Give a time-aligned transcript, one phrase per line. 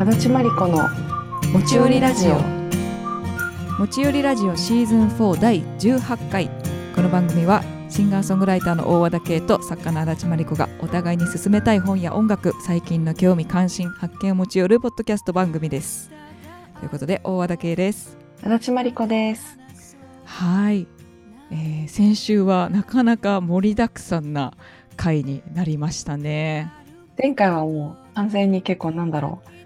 [0.00, 0.88] 足立真理子の
[1.52, 2.38] 持ち寄りラジオ。
[3.80, 6.48] 持ち寄りラジオシーズン4第18回
[6.94, 16.12] この番組はシンガーソングライターの大和田圭と作家の足立真理子がお互いに進めたい本や音楽最近の興味関心発見を持ち寄るポッドキャスト番組です。
[16.78, 18.16] ということで大和田圭です。
[18.40, 19.58] 足立真理子です。
[20.24, 20.86] はい、
[21.50, 24.54] えー先週はなかなか盛りだくさんな
[24.96, 26.72] 回になりましたね。
[27.20, 29.57] 前回はもう完全に結構なんだろう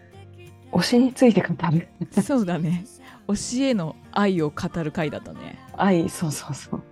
[0.72, 1.88] 推しについて語る。
[2.22, 2.84] そうだね。
[3.28, 5.58] 推しへの愛を語る回だったね。
[5.76, 6.82] 愛そうそうそう。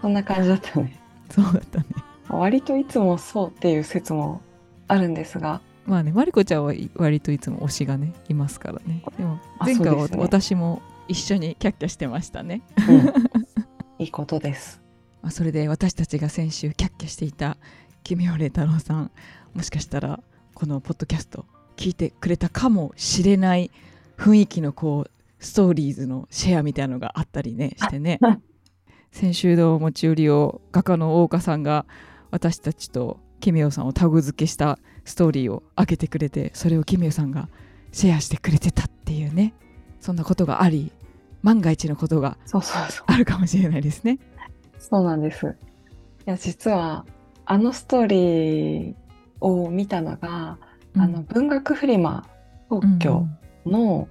[0.00, 1.00] そんな感じだったね。
[1.30, 1.86] そうだったね。
[2.28, 4.42] 割といつもそうっていう説も
[4.88, 5.60] あるんですが。
[5.86, 9.04] まあねマリコちゃんは割といつも推しがねいますからね。
[9.16, 10.16] でもあ前回はね。
[10.18, 12.62] 私も一緒にキャッキャしてましたね。
[12.88, 13.12] うん。
[14.02, 14.82] いいことです。
[15.22, 17.56] まあそれで私たちが先週キャッキャしていた
[18.02, 19.10] 木村礼太郎さん
[19.54, 20.20] もしかしたら
[20.54, 21.46] このポッドキャスト
[21.76, 23.70] 聞いてくれたかもしれない
[24.16, 25.10] 雰囲気のこう
[25.44, 28.18] ストーリーズのシェアみたいなのがあったりねしてね。
[29.12, 31.86] 先週の持ち寄りを画家の大岡さんが
[32.30, 37.48] 私たちとキミヨさんをタグ付けしたストーリーを開けてくれてそれをキミヨさんが
[37.92, 39.54] シェアしてくれてたっていうね
[40.00, 40.90] そんなことがあり
[41.44, 42.38] 万が一のことが。
[43.06, 44.18] あるかもしれないですね。
[44.78, 45.46] そうなんです。
[45.46, 47.04] いや実は
[47.44, 48.94] あのストーリー
[49.40, 50.58] を見たのが、
[50.96, 52.26] あの文学フリマ
[52.70, 53.26] 東京
[53.66, 54.08] の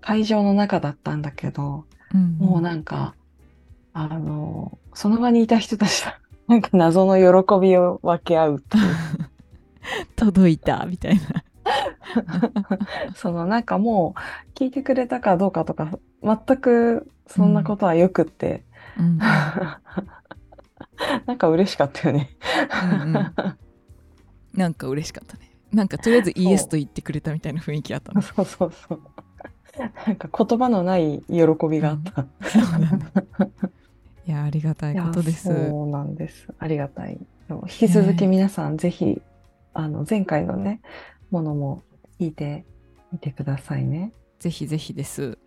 [0.00, 2.36] 会場の中だったんだけど、うん。
[2.38, 3.14] もうなんか
[3.92, 8.84] あのその場にいた人たちが なんか謎の喜びを分け合うっていう。
[10.14, 11.44] 届いたみたいな。
[13.16, 18.64] そのなんかもう聞いてくれたかどうかとか全くそんなことはよくって、
[18.98, 19.18] うん。
[19.18, 19.80] な
[21.34, 22.30] んか嬉しかったよね。
[23.02, 23.34] うんうん。
[24.54, 25.51] なんか嬉しかったね。
[25.72, 28.20] なんかとりあえずイエスと言ってくれたみたいな雰囲気あったの。
[28.22, 29.00] そうそうそう。
[30.06, 32.26] なんか言葉のない喜びがあった。
[32.48, 32.88] そうだね。
[34.26, 35.44] いやありがたいことです。
[35.44, 36.48] そうなんです。
[36.58, 37.18] ありがたい。
[37.50, 39.20] 引き続き皆さん、ぜひ
[39.74, 40.80] あの前回のね
[41.30, 41.82] ものも
[42.20, 42.64] 聞いて
[43.10, 44.12] みてくださいね。
[44.38, 45.38] ぜひぜひです。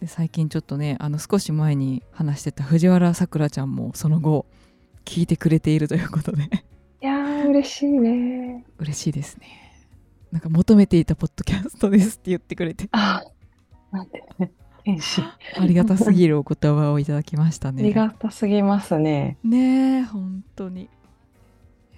[0.00, 4.46] で最近ちょっとねあの少し前に話してた藤原さくらちゃんもその後
[5.04, 6.48] 聞いてくれているということで
[7.02, 8.64] いやー嬉しいね。
[8.78, 9.46] 嬉しいですね。
[10.32, 13.22] なんか求めていたポッドキャストですって言ってくれてあ、
[13.90, 14.52] なんてね
[14.84, 15.22] 天使。
[15.56, 17.82] ありがたすぎるお言葉をいただきましたね。
[17.82, 19.38] ありがたすぎますね。
[19.42, 20.88] ねえ本当にい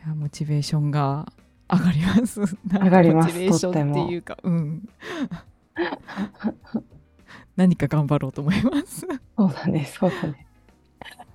[0.06, 1.32] やモチベーションが
[1.68, 4.88] 上がります上がりますモチベーションっていうかうん
[7.56, 10.46] 何か頑張ろうと思います、そうだね、そうだね。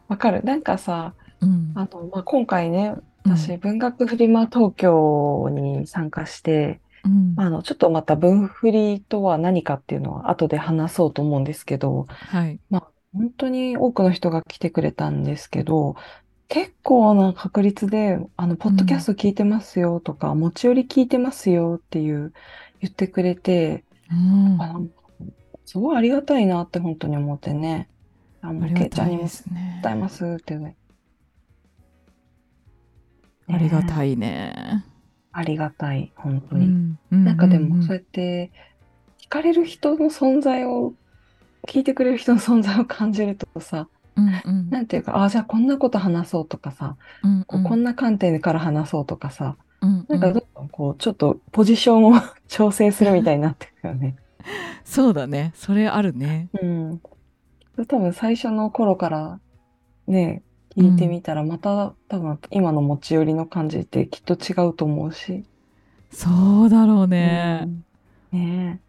[0.08, 0.42] わかる。
[0.44, 2.96] なんかさ、うんあの、まあ、今回ね、
[3.36, 7.36] 私、文学フリマ東京に参加して、うん。
[7.36, 12.60] まああの、ちょっとまた文フリとは何かっていうのは後で話そうと思うんですけど、はい。
[13.14, 15.96] 本当に多くの人が来てくれたんですけど、
[16.50, 22.34] 結構な確率で、あの、ポッドキャスト聞いてますよとか、持ち寄り聞いてますよっていう
[22.80, 24.62] 言ってくれて、うん。
[24.62, 24.88] あの
[25.66, 27.90] すごいありがたいなって本当に思ってね。
[28.42, 29.28] あ、もう、ありけいちゃんに伝
[29.86, 30.78] えますってね。
[33.50, 33.86] ありがい。
[33.86, 34.86] たいね
[35.32, 36.66] ありがたい、本当に。
[37.12, 38.52] うんなんかでも、うんそうやって、
[39.20, 40.94] 聞かれる人の存在を、
[41.68, 52.14] 聞いてくれる人の存在を感じるとさ、うんうんなんていうか、あ、じゃあこんなこと話そうとかさ、うんこうこんな観点から話そうとかさ、うんなんかどんどんこう、ちょっとポジションを
[52.48, 54.16] 調整するみたいになってくよね。
[54.86, 57.02] そうだねそれあるねうん。
[57.88, 59.40] 多分最初の頃から
[60.08, 60.42] ね、
[60.78, 65.44] 聞いてみたら、また多分今の持ち寄りの感じってきっと違うと思うし。
[66.12, 67.68] そうだろうね。
[68.32, 68.40] う、ん。
[68.40, 68.80] ね。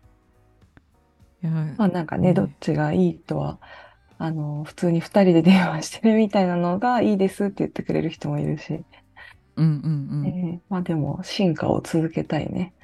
[1.42, 2.34] いやまあなんかね、ね。
[2.34, 3.58] どっちがいいとは、
[4.18, 8.84] あの、普通に二人で電話してるみたいなのがいいですって言ってくれる人もいるし、
[9.56, 12.74] うんうんうん、えーまあでも進化を続けたいね。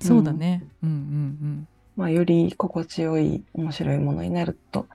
[0.00, 0.64] そうだね。
[0.82, 1.68] うんうん。
[1.96, 4.86] まあより心地よい、面白いものになると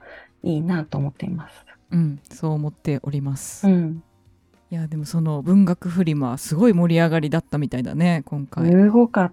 [0.42, 1.54] いいなと思っています。
[1.94, 4.02] うんうんそう思っております、いうん。
[4.70, 9.32] やでもその文学フリマすごい盛り上がりだったみたいだね今回、すごかっ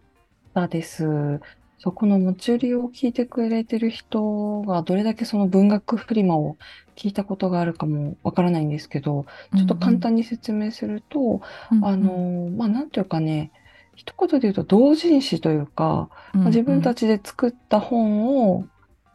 [0.53, 1.39] たです。
[1.83, 6.57] そこの持ち寄りを聞いてくれてる人がどれだけその文学フリマを
[6.95, 9.25] 聞いたことがあるかもわからないんですけど、
[9.57, 11.41] ちょっと簡単に説明すると、
[11.71, 13.51] うんあの、まあ、なんていうかね、
[13.95, 18.65] 一言で言うと同人誌というか、まあ自分たち、ちで作った本を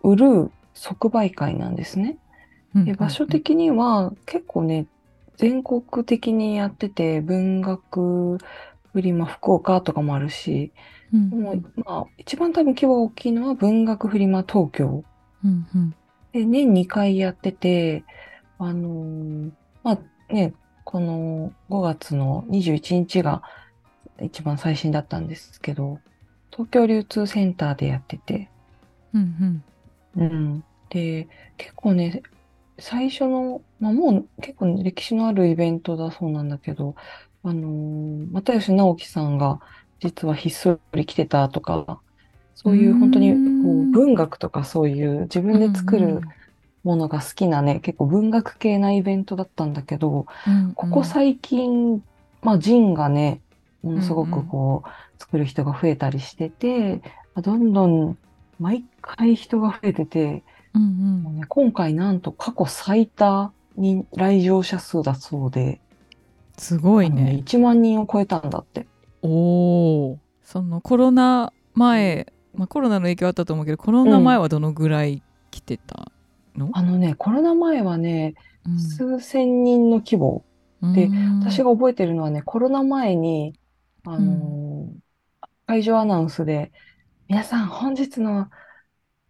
[0.02, 2.18] 売る即売会なんですね。
[2.76, 4.86] うんで場所的には結構ね、
[5.36, 8.38] 全国的にやってて、文学フ
[8.92, 10.72] フリマ福岡とかもあるし、
[11.12, 15.04] うんもう、まあ、一番多分規模が大きいのは文学フリマ東京。
[15.44, 15.94] うんうん。
[16.32, 18.04] で、年2回やってて、
[18.58, 19.52] あのー
[19.82, 23.42] まあね、この5月の21日が
[24.20, 26.00] 一番最新だったんですけど、
[26.50, 28.50] 東京流通センターでやってて、
[29.12, 29.64] うん
[30.16, 30.22] うん。
[30.22, 30.64] うん。
[30.90, 32.22] で、結構ね、
[32.78, 36.94] 最初の、まあ、もう結構歴史のあるイベントだそうなんだけど、
[37.42, 39.60] あのー又吉直樹さんが
[40.00, 42.02] 実はひっそり来てたとか、
[42.54, 46.20] そういう本当にこう文学とかそういう自分で作る
[46.84, 50.74] ものが好きなね、結構文学系なイベントだったんだけど、うん。
[50.74, 52.04] ここ最近、
[52.42, 53.42] まあ、ジンがね、
[53.82, 54.50] ものすごくうんうん。
[54.50, 54.90] こう、
[55.22, 56.98] 作る人が増えたりしてて、
[57.34, 58.18] まあどんどん
[58.58, 60.44] 毎回人が増えてて、
[60.78, 65.82] うんもうね、今回なんと過去最多に来場者数だそうで、
[66.58, 67.32] すごいねね。
[67.32, 68.88] 1万人を超えたんだって。
[69.22, 70.18] おお。
[70.42, 76.10] そのコロナ前、まあコロナの影響あったと思うけど、コロナ前はどのぐらい来てた
[76.56, 76.70] の？
[76.72, 78.34] あのね、コロナ前はね、
[78.66, 80.44] うん数千人の規模。
[80.82, 83.58] でうん私が覚えてるのはね、コロナ前に、
[84.04, 85.00] あのー
[85.66, 86.72] 会場アナウンスで、
[87.28, 88.48] 皆さん本日の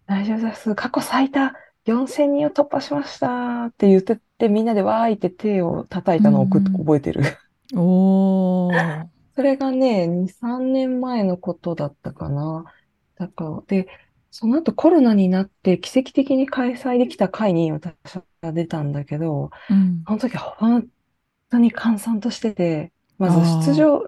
[0.06, 1.52] 来場者数過去最多
[1.86, 7.22] 4000人を突破しましたって言ってて、みんなでわーいって手を叩いたのを覚うんうん覚えてる。
[7.74, 12.64] おー それがね、2、3年前のことだったかな。
[13.16, 13.88] だから、で、
[14.30, 17.94] その後コロナになって奇跡的に開催できた会に私
[18.42, 20.88] が出たんだけど、うんその時は本
[21.50, 24.06] 当に閑散としてて、まず出場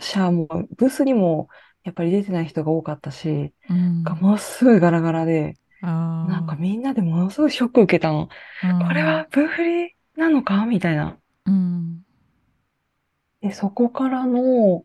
[0.00, 0.46] 者も、
[0.76, 1.48] ブースにも
[1.84, 4.02] やっぱり出てない人が多かったし、うん。
[4.02, 8.28] がものすごいガラガラで、なんかみんなでものすごいショック受けたの。
[8.64, 8.86] うん。
[8.86, 11.16] これはブーフリなのかみたいな。
[11.46, 12.02] うん。
[13.40, 14.84] で、そこからの、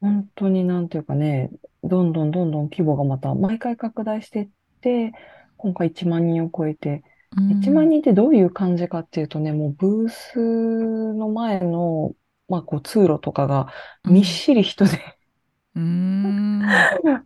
[0.00, 1.50] 本当になんていうかね、
[1.84, 4.48] どんどんどんどん規模がまた毎回拡大していっ
[4.80, 5.12] て、
[5.56, 7.04] 今回1万人を超えて、
[7.36, 7.60] うん。
[7.60, 12.12] 1万人ってどういう感じかっていうとね、もうブースの前の、
[12.48, 13.68] まあこう通路とかが
[14.04, 14.90] みっしり人で、
[15.76, 16.62] うーん。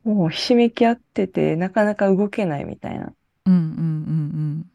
[0.04, 3.12] もうひしめき合ってて、なかなか動けないみたいな。
[3.46, 4.66] うんうん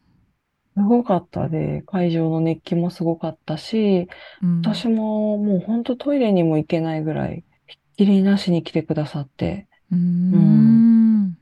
[0.74, 4.08] すごかったで、会場の熱気もすごかったし、
[4.42, 4.56] うん。
[4.56, 9.98] うん私ももう本当トイレにも行けないぐらい、ひっきりなしに来てくださって、うー
[10.38, 11.30] ん。
[11.30, 11.34] っ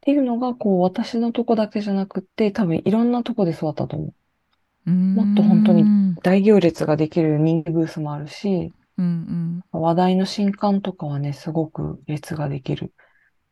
[0.00, 4.14] ていうのが、こう、私のとこだけじゃなくって、多分いろんなとこで座ったと思う。
[4.90, 5.84] もっと本当に
[6.22, 12.94] 大行列ができる人気ブースもあるし、うん話題の新刊とかはね、すごく列ができる。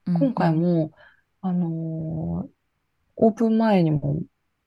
[0.06, 0.92] うん今回も、
[1.40, 2.50] あのー
[3.16, 4.20] オープン前にも、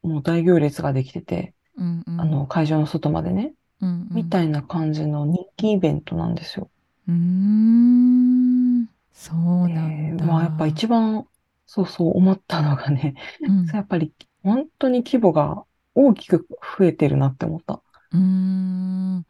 [0.03, 2.21] もう大行列ができてて、うんうん。
[2.21, 4.09] あの、会場の外までね、うんうん。
[4.15, 6.69] みたいな感じの人気イベントなんですよ。
[7.07, 8.87] うーん。
[9.13, 10.25] そうなえんだ。
[10.25, 11.27] ーまあやっぱ一番、
[11.65, 13.65] そうそう思ったのがね、うん。
[13.73, 15.65] やっぱり本当に規模が
[15.95, 16.47] 大きく
[16.77, 17.81] 増えてるなって思った。
[18.11, 19.25] うーん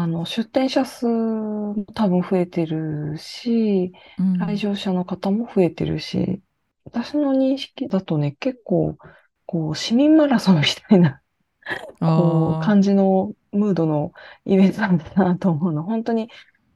[0.00, 4.38] あの、出店者数も多分増えてるし、うん。
[4.38, 6.40] 来場者の方も増えてるし、
[6.84, 8.96] 私の認識だとね、結構、
[9.46, 11.20] こう、市民マラソンみたいな、
[12.00, 14.12] こう、感じのムードの
[14.44, 15.82] イベントなんだなと思うの。
[15.82, 16.30] 本当に、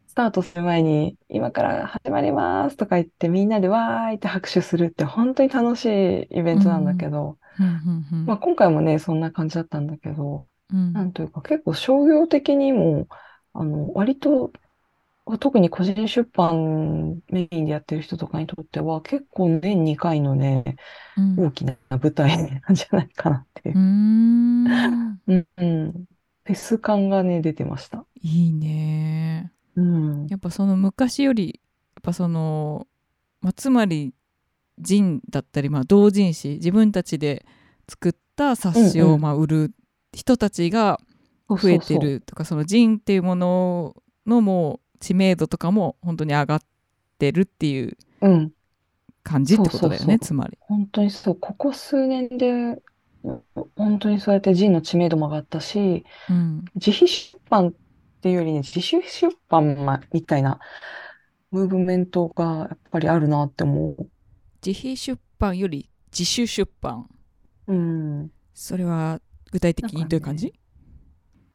[0.09, 7.67] スタートする前に、今から始まりますとか言って、みんなでわーいって拍手するって、本当に楽しいイベントなんだけど、うん。
[7.67, 8.06] うん。
[8.13, 8.27] うん。
[8.27, 9.20] まあ今回もね、そん。
[9.20, 9.87] な感じだったん。
[9.87, 13.08] だけど、うんなんというか結構商業的にも、
[13.55, 14.52] あの、割と、
[15.41, 20.76] 特に個人出版メインでやってる人とかにとっては、結構年2回のね、
[21.17, 23.81] うん大きな舞台なんじゃないかなっていううー。
[23.81, 25.93] んうん、うん。
[26.44, 28.06] フェス感がね、出てました。
[28.22, 30.26] いいねうん。
[30.29, 31.60] やっぱその昔より
[31.96, 32.86] やっぱその、
[33.43, 34.14] まあ、つまり
[34.79, 37.46] 人だったり、まあ、同人誌自分たちで
[37.88, 39.72] 作った冊子をまあ売る
[40.13, 41.01] 人たちが
[41.49, 46.61] 増えてるとかその人っていうもののもう知名度とかも本当に上がっ
[47.19, 47.97] てるっていう。
[49.25, 50.59] 感じってことだよねそうそうそうつまり。
[50.61, 51.37] 本当にそう。
[51.37, 52.83] ここ数年で、うん
[53.77, 57.73] 本当にそうやってジンの知名度も上がったし、うん自費出版っ
[58.21, 60.59] ていうよりね、自主出版まみたいな
[61.53, 64.11] ムーブメントがやっぱりあるなって思う。
[64.65, 67.09] 自費出版より自主出版
[67.69, 68.31] うん。
[68.55, 69.21] それは
[69.53, 70.53] 具体的にどういう感じ、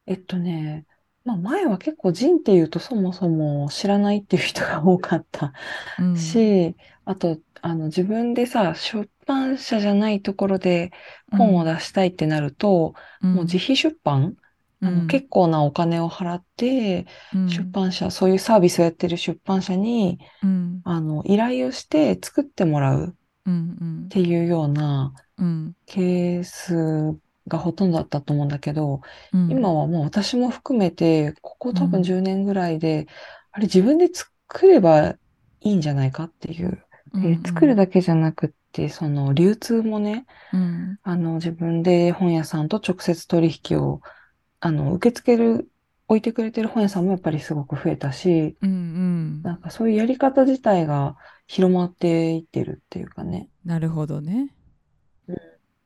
[0.06, 0.86] えっとね、
[1.24, 5.52] まあ前は結構ジンっていうとそもそも知らないっていう人が多かった
[5.98, 6.16] うん。
[6.16, 10.92] し、あと、あの自分でさ、出版社じゃないところで
[11.32, 13.34] 本を出したいってなると、うん。
[13.34, 14.36] もう自費出版？
[14.80, 17.06] あの結構なお金を払って、
[17.48, 20.20] 出版社、そういうサービスをやってる出版社に、
[20.84, 23.16] あの依頼をして作ってもらう
[23.50, 25.12] っていうような
[25.84, 29.00] ケースがほとんどだったと思うんだけど、
[29.32, 33.06] 今はもう私も含めて、ここ多分10年ぐらいで、
[33.52, 35.16] あれ自分で作ればい
[35.60, 36.84] いんじゃないかっていう。
[37.14, 40.26] で作るだけじゃなくって、その流通もね、
[41.02, 44.02] あの自分で本屋さんと直接取引を
[44.60, 45.70] あの、受け付ける、
[46.08, 53.50] 置いてくれてる本屋さんもやっぱりすごく増えたし、うんうん、なんかそういうやり方自体が広まっていってるっていうかね。
[53.64, 54.54] なるほどね。
[55.28, 55.38] うん、っ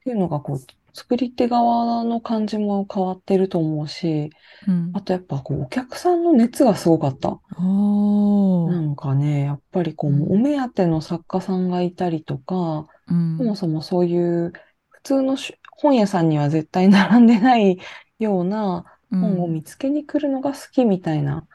[0.05, 0.59] ていうのがこう、
[0.95, 4.31] 作り手側の感じも変わってると思うし、
[4.69, 7.41] うん、あとやっぱこうお客さんの熱がすごかった。
[7.59, 14.53] なんかね、やっぱりこう、お目当ての作家さんがいたりとか、うん、そもそもそういう
[14.91, 15.37] 普通の
[15.77, 17.79] 本屋さんには絶対並んでない
[18.19, 21.47] ような本を見つけに来るのが好きみたいな、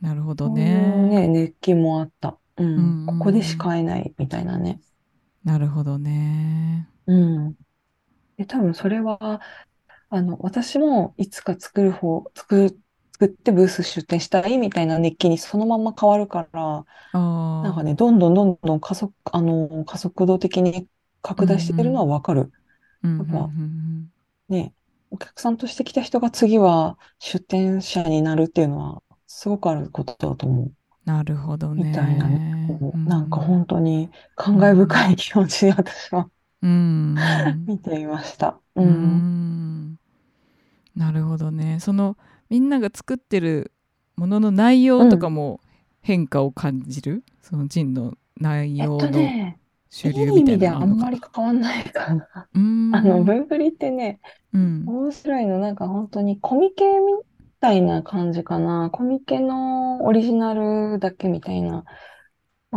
[0.00, 1.08] なるほどね。
[1.08, 2.36] ね、熱気もあった。
[2.58, 4.80] うん、うん、ここでしか会えないみたいなね。
[5.44, 6.88] なるほどね。
[7.06, 7.54] うん。
[8.36, 9.40] で、多分それは、
[10.08, 12.80] あの、私もいつか作る方、作る、
[13.12, 20.86] 作ってブース出店したいみたいな熱気にそのまま変わるから、なんかね、どんどんどんどん加速、あの、加速度的に
[21.22, 22.52] 拡大してるのはわかる。
[23.02, 23.50] うん、やっぱ、
[24.48, 24.74] ね、
[25.10, 30.72] お客さんとして来た人が次は出店者になるっていうのはすごくあることだと思う。
[31.04, 31.84] なるほどね。
[31.84, 32.78] みたいなね。
[32.80, 36.28] うん、なんか本当に感慨深い気持ちで私は、
[36.66, 37.16] うん、
[37.66, 38.58] 見ていました。
[38.74, 39.98] うん、うん
[40.96, 41.78] なるほどね。
[41.80, 42.16] その
[42.48, 43.72] みんなが作ってる
[44.16, 45.60] ものの内容とかも
[46.00, 49.10] 変化を感じる、そのジンの内容の
[49.90, 52.28] 主流みたいな、いい意味であんまり変わんないかな。
[52.34, 54.20] あの文振りってね、
[54.52, 57.12] うん、面白いの、なんか本当にコミケみ
[57.60, 58.90] たいな感じかな。
[58.90, 61.84] コミケのオリジナルだけみたいな。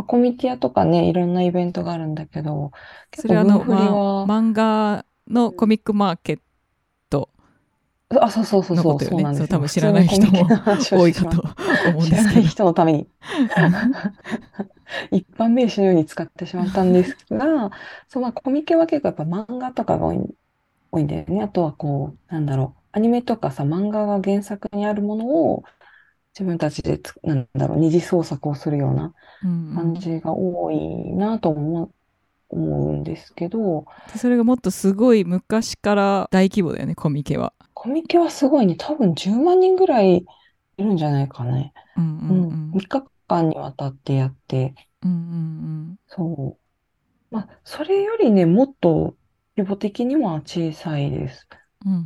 [0.00, 2.72] あ、コミティアとかね、いろんなイベントがあるんだけど、
[3.14, 6.40] それはあの、まあ、漫画のコミックマーケッ
[7.10, 7.28] ト、
[8.18, 10.46] あ、そうそうそうそう、そうなんです多分知らない人も
[10.90, 11.42] 多いかと
[11.90, 12.08] 思うんですけど。
[12.08, 13.08] 知らない人のために。
[15.12, 17.70] 一般名詞のように使ってしまったんですが、
[18.08, 20.34] そう、まあ、コミケは結構やっぱ漫画とかが多い
[20.92, 21.42] 多いんだよね。
[21.42, 25.64] あとはこう、なんだろう、アニメとかさ、漫画が原作にあるものを
[26.32, 31.90] 自分たちでつ、なんだろう、二次創作をするような感じが多いなと思う。
[32.52, 33.86] 思うんですけど。
[34.16, 37.52] それがもっとすごい昔から大規模だよねコミケは。
[37.74, 38.74] コミケはすごいね。
[38.76, 40.26] 多分10万人ぐらい
[40.76, 45.22] いるんじゃないかね、うんうんうん、3日間にわたってやって、うんうんう
[45.92, 47.34] ん、そう。
[47.34, 49.14] まあそれよりねもっと
[49.56, 51.46] 規模的には小さいです。
[51.86, 52.02] うんうんう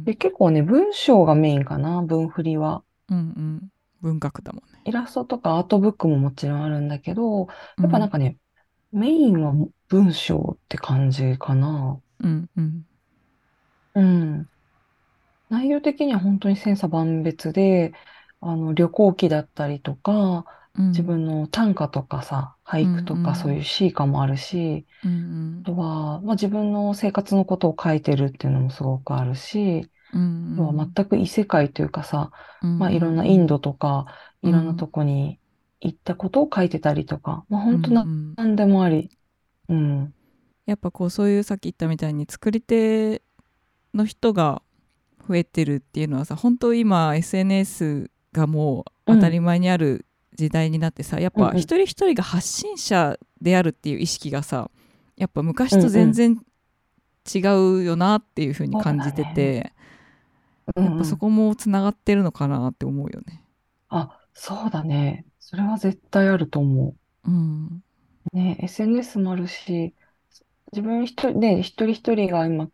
[0.00, 2.82] ん、で結構ね、文章がメインかな、文振りは。
[3.08, 3.68] うんうん。
[4.02, 4.80] 文学だもんね。
[4.84, 7.48] イラストとかアートブックももちろんあるんだけど、
[7.78, 8.36] やっぱなんかね、
[8.92, 9.52] うん、メインは
[9.88, 12.00] 文章って感じかな。
[12.20, 12.86] うんうん。
[13.94, 14.48] うん。
[15.48, 17.92] 内容的には本当に千差万別で、
[18.40, 20.44] あの、旅行記だったりとか、
[20.76, 32.30] 自分の短歌とかさ、俳句とかそういう詩歌もあるし、うんうん、あとは、まあ、自分の生活のことを書いてるっていうのもすごくあるし、うんうん、は全く異世界というかさ、
[32.62, 34.06] まあ、いろんなインドとか、
[34.42, 35.38] いろんなとこに
[35.80, 39.10] 行ったことを書いてたりとか、まあ、本当な、ん何でもあり、
[39.68, 40.14] うん。
[40.66, 43.22] やっぱこうそういうさっき言ったみたいに作り手
[43.94, 44.62] の人が
[45.28, 54.70] 増えてるっていうのはさ本当今 SNS がもう当たり前にある時代になってさやっぱ一人一人が発信者であるっていう意識がさ
[55.16, 56.40] やっぱ昔と全然
[57.32, 59.70] 違うよなっていうふうに感じてて、うんうん、
[60.74, 63.42] やっぱそこもつながってるのかなって思うよね。
[63.88, 65.24] あそうだね。
[65.38, 66.94] それは絶対あると思
[67.26, 67.30] う。
[67.30, 67.82] うん、
[68.32, 69.94] ね SNS もあるし
[70.72, 72.68] 自分一人で一人一人が今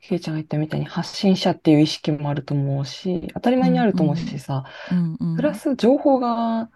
[0.00, 6.70] けいちゃんが言ったみたいに発信者っていう意識もあると思うし当たり前にあると思うしさ、うんうん、プラス情報が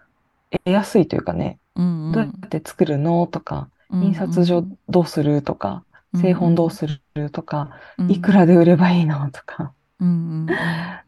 [0.51, 10.11] 得やすいというかね、うんうん、どうやって作るのとか、印刷所どうするとか、うんうん、製本どうするとか、うんうん、いくらで売ればいいのとか、うんう
[10.43, 10.45] ん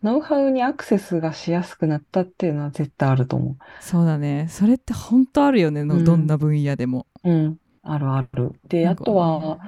[0.04, 3.58] ノウハウにアクセスがしやすくなったっていうのは絶対あると思う。
[3.82, 4.48] そうだね。
[4.50, 7.08] それって本当あるよね、のどんな分野でも。
[7.24, 8.54] うん、あるある。
[8.68, 9.60] で、あとは、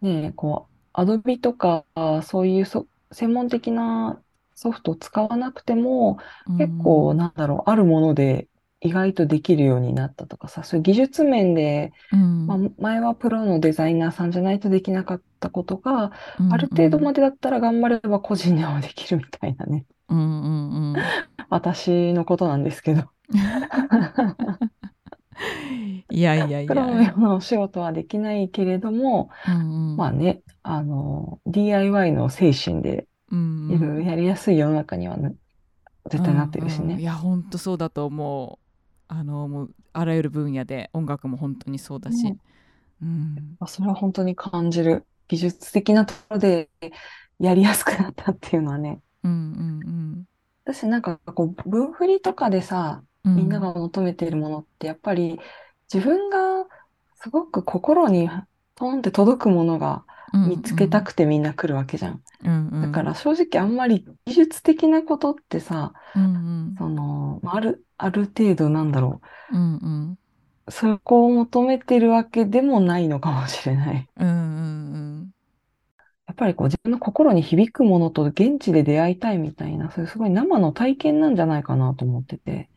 [0.00, 1.84] ね、こう、アドビとか、
[2.22, 4.20] そういうそ専門的な
[4.54, 6.18] ソフトを使わなくても、
[6.58, 8.48] 結構、なんだろう、あるもので
[8.84, 12.46] 意外とできるようになったとかさ、そういう技術面で、うん。
[12.46, 19.86] まあ、前はプロのデザイナーさんじゃないとできなかったことが、うんある程度までだったら頑張れば個人でもできるみたいなね。
[20.10, 20.96] うんうんうん。
[21.48, 23.04] 私のことなんですけど。
[26.10, 29.54] いやいやいプロのやようなお仕事はできないけれども、うん
[29.92, 29.96] うん。
[29.96, 35.34] まあね、あの、DIY の精神でうんいろいろやりやすい世の中にはね、
[36.10, 36.84] 絶対なってるしね。
[36.84, 37.00] うんうん。
[37.00, 38.63] いや本当そうだと思う
[39.18, 42.38] あのもうあらゆる分野で音楽も本当にそうだし、ね。
[43.02, 43.56] うん。
[43.60, 45.04] まあそれは本当に感じる。
[45.28, 46.68] 技術的なところで
[47.38, 49.00] やりやすくなったっていうのはね。
[49.22, 50.24] うんうん
[50.66, 53.36] 私なんかこう、文振りとかでさ、うん。
[53.36, 55.38] みんなが求めているものってやっぱり
[55.92, 56.66] 自分が
[57.16, 58.28] すごく心に
[58.74, 62.22] ポンって届くものが見つけたくてみんな来るわけじゃん。
[62.44, 62.82] うんうん。
[62.82, 66.74] だから正直あんまり技術的なことってさ、うんうん。
[66.78, 69.20] その、まあある、ある程度なんだろ
[69.52, 70.18] うんうん
[70.66, 70.70] う。
[70.70, 74.08] そこを求めてるわけでもないのかもしれない。
[74.16, 75.30] うんうん
[76.26, 82.70] やっぱりこう自分の心に響くものと現地で出会いたいみたいな、そういうすごい生の体験なんじゃないかなと思ってて。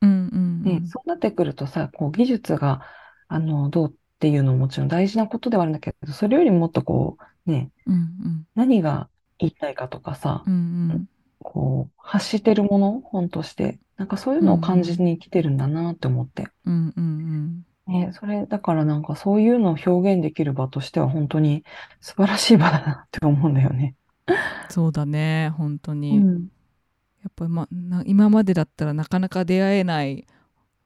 [0.00, 2.82] うんうんね、そうなってくるとさ、こう技術が、
[3.28, 9.08] あの、どうっていうのももちろん大事なことではあるんだけど、それよりもっとこう、ね、うんうん何が
[9.38, 11.06] 言いたいかとかさう、ん
[11.42, 16.48] こう、発してるもの、本として、なんかそういうのを感じに来てるんだなって思って。
[16.66, 21.64] うんうんね、それ、だからなんかそういうのを表現できる場としては本当に
[22.00, 23.96] 素晴らしい場だなって思うんだよね。
[24.68, 26.48] そうだね本当うに、やん。
[27.28, 30.26] っぱり、ま、な今までだったらなかなか出会えない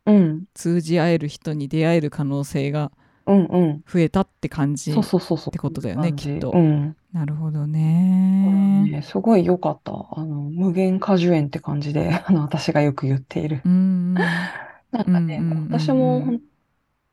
[0.05, 0.47] うん。
[0.55, 3.06] 通じ合える人に出会える可能性がうんうん。
[3.27, 5.49] 増えたって感じそうそうそうそう。
[5.51, 6.53] ってことだよねきっと。
[6.55, 6.97] うん。
[7.13, 8.91] なるほどね。
[8.91, 9.93] ね、すごい良かった。
[9.93, 13.63] あの、無限果樹園って感じで、 あの、私がよく言っている。
[13.65, 14.15] うん
[14.93, 15.71] なんかね、うんうんうんうん。
[15.71, 16.41] 私も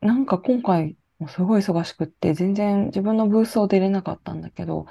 [0.00, 0.96] なんか今回、
[1.28, 4.86] すごい忙しくって、全然自分のブースを出れなかったんだけど、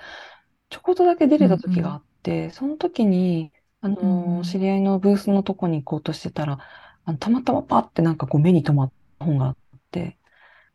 [0.69, 3.51] ちょこっとだけ出れた時があって、その時に、
[3.81, 4.39] あうんうん。
[4.39, 6.59] の、知り合いのブースのとこに行こうとしてたら、
[7.05, 9.55] あのたまたまパッてなんかこう目に留まった本があっ
[9.91, 10.17] て、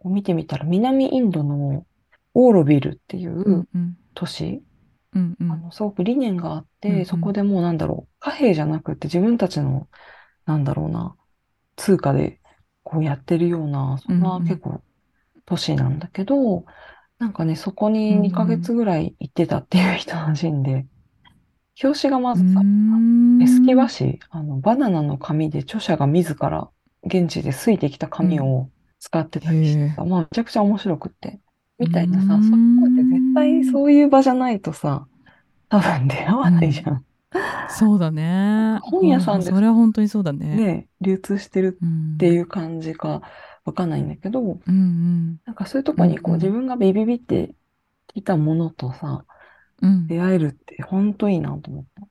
[0.04, 1.86] 見てみたら、南インドの
[2.34, 3.96] オーロビルっていうんううん。
[4.14, 4.62] 都市、
[5.14, 5.52] うんうん。
[5.52, 6.98] あの、すごく理念があっうんうん。
[7.00, 9.88] て、そこでもうなんだろう、貨幣じゃなくて自分たちの、
[10.46, 11.16] なんだろうな、
[11.76, 12.40] 通貨で
[12.82, 14.48] こうやってるような、そんなうんうん。
[14.48, 14.82] 結構
[15.46, 16.64] 都市なんだけど、
[17.18, 18.22] なんかね、そこにうんうん。
[18.22, 20.86] 2ヶ月ぐらい行ってたっていう人の陣で、
[21.82, 22.60] 表紙がまずさ
[23.40, 26.70] エスキ和紙、あの、バナナの紙で著者が自ら
[27.04, 28.68] 現地ですいてきた紙を
[28.98, 31.40] 使ってたりしてさ、まあめちゃくちゃ面白くって。
[31.78, 35.06] みたいなさ、そういうのって絶対そういう場じゃないとさ、
[35.68, 37.04] 多分出会わないじゃん。
[37.68, 38.78] そうだね。
[38.82, 40.56] 本屋さんでうそれは本当にそうだね。
[40.56, 43.22] ね、流通してるうんっていう感じか
[43.64, 45.40] わかんないんだけど、うんうん。
[45.44, 46.42] なんかそういうとこにこううんうん。
[46.42, 47.54] 自分がビビビって
[48.08, 49.24] きたものとさ、
[49.82, 50.06] うん。
[50.08, 52.06] 出会えるって本当いいなと思った。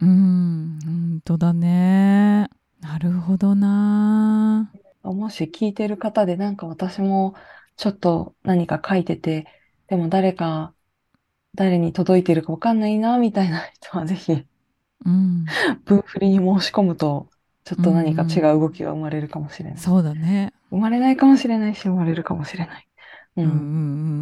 [0.00, 0.78] うん。
[0.84, 2.48] 本当だね。
[2.80, 4.70] なるほどな
[5.02, 7.34] もし聞いてる方でなんか私も
[7.76, 9.46] ちょっと何か書いてて、
[9.88, 10.74] でも誰か、
[11.54, 14.46] 誰に届いてるかわかんないな、みたいな人はぜひ、
[15.04, 15.46] うん。
[15.84, 17.28] 文振りに申し込むと、
[17.64, 19.78] ちょっと何か違う動きが生まれるかもしれない。
[19.78, 20.52] そうだね。
[20.70, 22.88] 生まれないかもしれないし、生まれるかもしれない。
[23.36, 23.58] ううんうん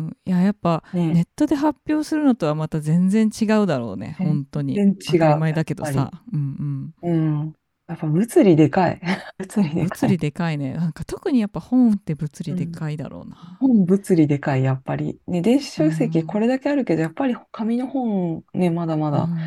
[0.06, 0.16] うん。
[0.24, 1.06] いややっぱね。
[1.12, 4.74] ネットで発表するのとはまた全然違うだろうね全本当に。
[4.74, 6.94] 全然違う当たり前だけどやっさうん。
[7.02, 7.54] うん。
[7.88, 9.00] やっぱ物理でかい。
[9.38, 10.08] 物理うんでかい。
[10.08, 10.74] 物理でかいね。
[10.74, 15.20] なんか特にやっぱ本って物理でかいだろうな、本物理でかい、やっぱり。
[15.26, 16.26] ね、電子書籍うん。
[16.26, 19.38] これだけあるけど、やっぱり紙の本ね、まだまだ、うん。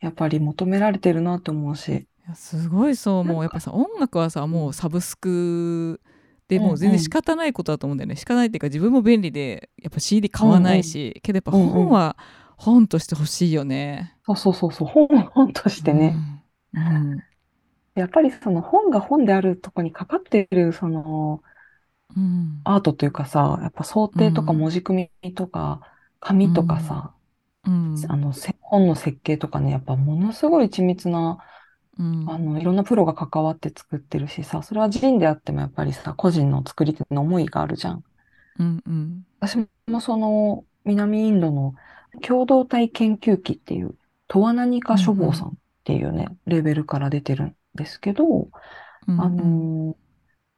[0.00, 2.08] やっぱり求められてるなと思うし。
[2.34, 6.00] すごいそうもうやっぱさ音楽はさもうサブスク
[6.48, 12.16] でうんもう全然仕方ないことだと思うんだよね、仕方ないっていうか自分も便利でやっぱ CD 買わないし、けどやっぱ本は
[12.56, 14.16] 本として欲しいよね。
[14.24, 16.16] そうそうそうそう、本を本としてね。
[16.74, 17.24] うん、うん
[17.94, 21.42] やっぱりその本が本であるとこにかかってるその
[22.16, 22.60] うん。
[22.64, 25.80] アートというかさ、やっぱ想定とかうん文字組みとか
[26.20, 27.14] 紙とかさ、
[27.64, 27.96] うん。
[28.08, 31.38] あのせ本の設計とかね、やっぱものすごい緻密な、
[31.98, 32.30] うん。
[32.30, 38.04] あの、いろんなプロが関わって作ってるしさ、それは人であってもやっぱりさ、個人の作り手の思いがあるじゃん。
[38.58, 39.26] うんうん。
[39.40, 41.74] 私もその南インドの
[42.22, 43.96] 共同体研究機っていう、
[44.28, 45.52] トワナニカ書房さんっ
[45.84, 48.50] ていうね、レベルから出てるんですけど、
[49.08, 50.02] うんあのー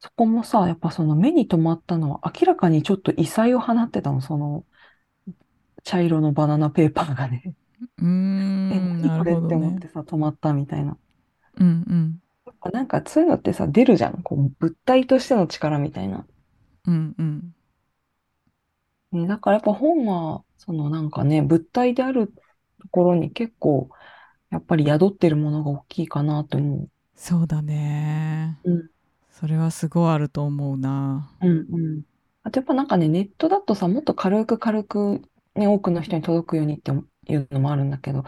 [0.01, 4.65] そこもさ、やっぱその目に留まったのは明らかにちょっと異彩を放ってたの、その
[5.83, 7.55] 茶色のバナナペーパーがね。
[7.97, 8.69] うん
[9.01, 9.35] 何これっ。
[9.47, 10.97] て思ってさ、止まったみたいな。
[11.57, 12.21] うんうん
[12.73, 14.21] なんかそういうのってさ、出るじゃん。
[14.23, 16.25] こう物体としての力みたいな。
[16.85, 17.55] うんうん
[19.11, 22.27] ね、だからやっぱ本は、そのなんかね、物体である
[22.79, 23.89] ところに結構、
[24.49, 28.71] やっぱり宿ってるものが大きいかなと思そうだねう。
[28.71, 28.89] うん。
[29.31, 32.03] それはすごいあると思うなうんうん。
[32.43, 35.21] あとやっぱなんかね、ネットだとさ、もっと軽く軽く
[35.55, 38.23] ね、多くの人に届くようにっていうのもあるんだけど、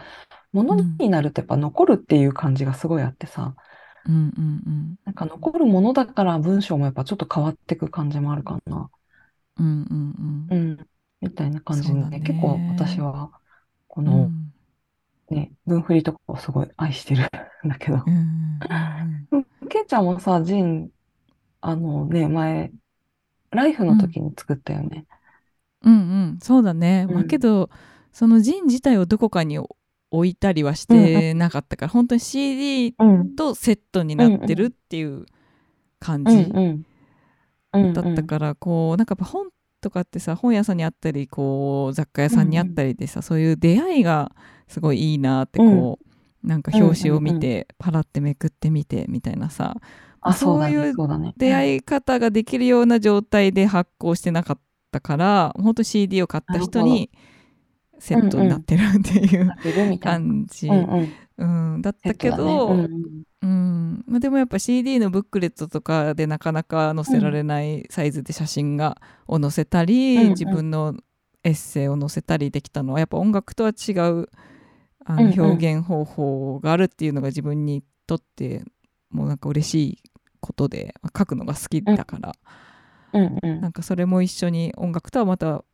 [0.52, 3.54] ものになるとやっぱ残るっていう感じがすごいあってさ、
[4.06, 8.90] うんうんなんか残るものだから文章もやっぱちょっと変わってく感じもあるかな。
[9.58, 10.88] うんうんうんうん。
[11.20, 13.30] みたいな感じで、ね結構私は、
[13.88, 14.30] こうんの
[15.30, 17.24] ね、文振りとかをすごい愛してる
[17.66, 18.10] んだけどう。
[18.10, 20.90] んうんうん ケイちゃんもさ、ジン、
[21.60, 22.72] あのね、前、
[23.50, 25.04] ライフの時に作ったよね。
[25.82, 27.70] うんうんそうだね、まあうんけど
[28.12, 29.60] そのジン自体をどこかに
[30.10, 33.36] 置いたりはしてなかったから、本当に CD うん。
[33.36, 35.26] とセットになってるっていう
[36.00, 36.84] 感うんじうん。
[37.74, 39.48] うんだったからこうなんかやっぱ本
[39.80, 44.32] とかってさ本屋さんにあったりこう雑貨屋さんにあったりでさ、そういう出会いが
[44.68, 49.76] すごいいいなってこう、なんか表紙を見て、パラってめくってみてみたいなさ。
[50.20, 50.94] あ、そういう。
[51.36, 54.58] 出会い方ができるような状態で発行してなかっ
[54.90, 57.10] たから本当 CD を買った人に
[57.98, 59.98] セットになってるっていう。
[59.98, 61.74] 感じ、うんうん。
[61.74, 62.88] うん、だったけど、だね。
[62.88, 64.04] うんうん。
[64.06, 70.28] まあ、でもやっぱ CD のブックレットとかでなかなか載せられないサイズで写真がを載せたり、うんうん。
[70.30, 70.94] 自分の
[71.44, 74.28] エッセイを載せたりできたのはやっぱ音楽とは違う
[75.10, 78.62] あの表現方法があるっていうのが自分にとって
[79.10, 80.02] もうなんか嬉しい
[80.40, 82.32] ことでまあ書くのが好きだから、
[83.14, 85.64] うんうんなんかそれも一緒に音楽とはまた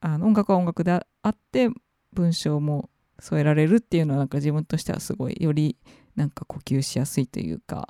[0.00, 1.70] あの音楽は音楽であって
[2.12, 5.76] 文章も添えられるっていうのはなんか自分としてはすごいより
[6.16, 7.88] なんか呼吸しやすいというか、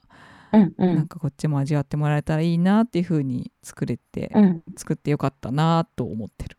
[0.52, 4.62] うんうんなんかこっちも味わってもらえたらいいなっていう風に作れて、うん。
[4.76, 6.58] 作ってよかったなと思ってる。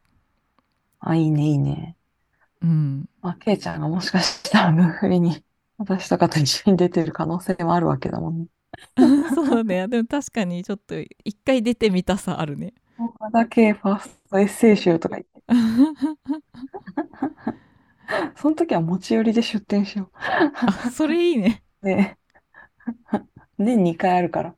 [1.00, 1.96] あ、いいね、いいね。
[2.64, 5.44] うん、まあ、ケイちゃんがもしかしたら文振りに
[5.78, 8.48] 私とかと一緒に出てる可能性もあるわけだもんね。
[9.36, 12.74] そうねでも確かにちょっと一回出てみたさあるね。
[12.98, 15.44] 岡田圭ファーストエッセイ集とか言って、
[18.38, 21.64] その時は持ち寄りで出展しよあそれいいね。
[21.82, 21.86] う。
[21.88, 22.18] ね
[23.58, 24.56] 年2回あるから。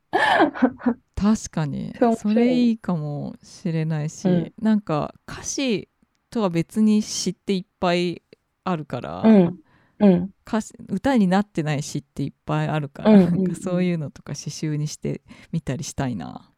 [1.14, 5.88] 確かにそれいいかもしれないし、うんなんか歌詞
[6.36, 8.22] とは別に詩っていっぱい
[8.62, 9.58] あるから、うん。
[10.00, 10.30] うん。
[10.46, 16.52] 歌詞歌になってない詩っていっぱいあるから、うんうんうんなんかそういうのとか詩集にしてみたりしたいな。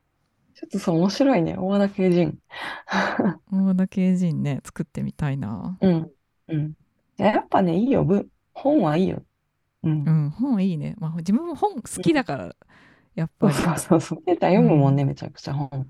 [0.54, 1.54] ちょっとそう面白いね。
[1.56, 2.38] 大和田圭人。
[3.52, 5.78] 大田慶人ね作ってみたいな。
[5.80, 6.10] うん。
[6.48, 6.70] うん。
[6.70, 6.74] い
[7.18, 8.04] ややっぱね、いいよ。
[8.04, 9.22] 文本はいいよ。
[9.84, 10.10] うんう。
[10.10, 10.96] ん本いいね。
[10.98, 12.56] まあ自分も本好きだから
[13.14, 14.34] やっぱりそうそうそうそう。
[14.34, 15.86] 読むもんね、めちゃくちゃ本。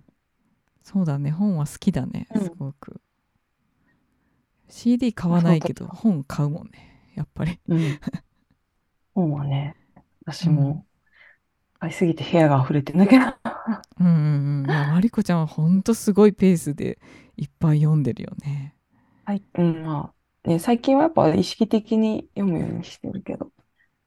[0.83, 3.01] そうだね本は好きだねうんすごく。
[4.69, 7.59] CD 買わないけど本買うもんねやっぱり。
[7.69, 8.01] うん。
[9.15, 9.75] 本はね、
[10.25, 10.87] 私も
[11.81, 13.25] 買いすぎて部屋が溢れてんだけど。
[14.01, 14.71] うんうんうん。
[14.71, 16.99] いやマリコちゃんはほんとすごいペースで
[17.37, 18.75] いっぱい読んでるよね。
[19.25, 19.43] はい。
[19.55, 20.13] うん、ま
[20.45, 23.51] あ、ね、最近はやっぱ意識的に読むようにしてるけど、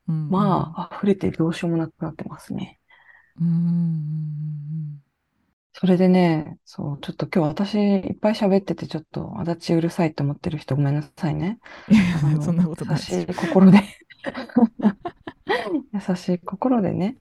[0.08, 2.80] うんうん、まあ、溢れてどうしようもなくなってますね。
[3.40, 5.02] うん
[5.74, 11.60] それでね、そう、ちょっと今日私いっぱい喋ってて、ちょっと足立うるさいって思ってる人ごめんなさいね。
[11.90, 11.96] うん。
[11.96, 13.80] いやいやそんなことない優しい心で
[15.94, 17.18] 優しい心でね。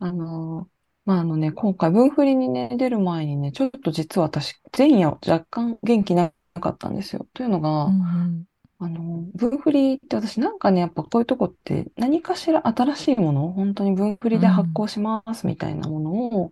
[0.00, 0.68] あの、
[1.04, 7.26] まあ、あのね、今回文振りにね、出る前にね、ちょっと実は私、前夜若干元気なかったんですよ。
[7.32, 8.44] というのが、うんうん
[8.80, 16.50] あの、文振りって私なんかね、やっぱこういうとこって何かしら新しいものを本当に文振りで発行しますみたいなものをうん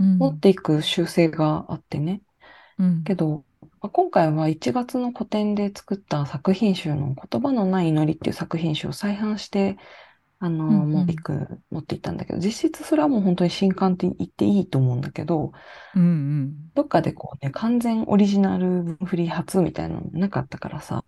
[0.00, 2.22] 持っていく習性があってね。
[2.78, 3.04] うん。
[3.04, 3.44] けど、
[3.80, 9.76] まあ今回は1月の個展で作った作品集の言葉のない祈りっていう作品集を再販して、
[10.38, 10.92] あの、うんうん。
[10.92, 15.52] 持っていく、持っていったんだけど、実質それはもう本当に新刊って言っていいと思うんだけど、
[15.94, 16.70] うんうん。
[16.74, 21.04] どっかでこうね、完全オリジナル文振り初みたいなのなかったからさ、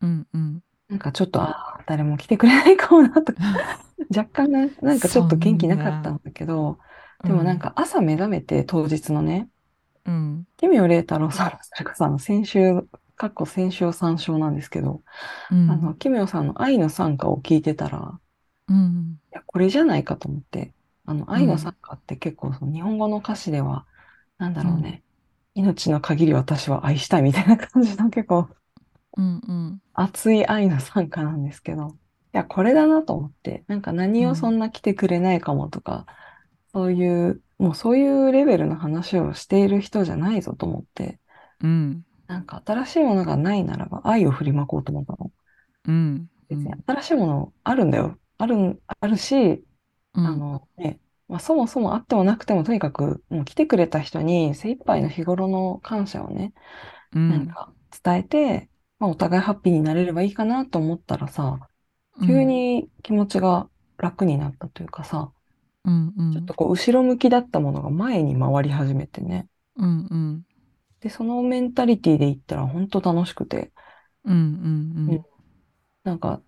[0.00, 0.60] うんうん。
[0.88, 3.40] なんかちょっと、ああ、誰も来てくれないかもなとか、
[4.16, 6.78] 若干ね、なんかちょっと元気なかったんだけど、
[7.24, 9.48] でもなんか朝目覚めて当日のね、
[10.04, 10.46] うん。
[10.58, 12.82] 奇妙麗太郎さん、それこそあの先週、
[13.16, 15.02] かっこ先週参照なんですけど、
[15.50, 15.68] うん。
[15.68, 18.20] あの、奇妙さんの愛の賛歌を聞いてたら、
[18.68, 19.20] うん。
[19.32, 23.86] いや、これじゃないかと思って、あの、愛の賛歌って結構その日本語の歌詞では、
[24.38, 25.04] なんだろうね、
[25.54, 28.48] 命の限り私は愛したいみたいな感じの結構
[29.16, 29.82] うんうん。
[29.94, 31.96] 熱い愛の賛歌なんですけど、
[32.32, 36.06] や、これだなと思って、なんか何をそうんんな来てくれないかもとか、
[36.72, 41.20] そういう、もうそういうレベルの話をしている人じゃないぞと思って、
[41.60, 42.04] うん。
[42.28, 45.30] なんか新しいものがないならば愛を振りまこうと思ったの。
[45.84, 46.30] うん。
[46.50, 46.84] う別にん。
[46.86, 48.18] 新しいものあるんだよ。
[48.38, 49.64] あるん、あるし、
[50.14, 50.36] あうん。
[50.36, 56.54] のね、まあ、そもそもあってもなくても、とにかくもう来てくれた人に精一杯の日頃の感謝をね、
[57.12, 57.22] うん。
[57.28, 61.68] なんか伝えて、まあ、お互いハッピーになれればいいかなと思ったらさ、
[62.20, 62.44] 急うん。
[62.44, 65.32] に気持ちが楽になったというかさ、
[65.84, 69.46] うんうんちょっとこう後ろ向きだったものが前に回り始めてね。
[69.76, 70.46] うんうん
[71.00, 73.72] で、そのメンタリティで言ったら本当楽しくて、
[74.24, 74.36] うん
[75.08, 75.24] うん
[76.04, 76.40] なんか、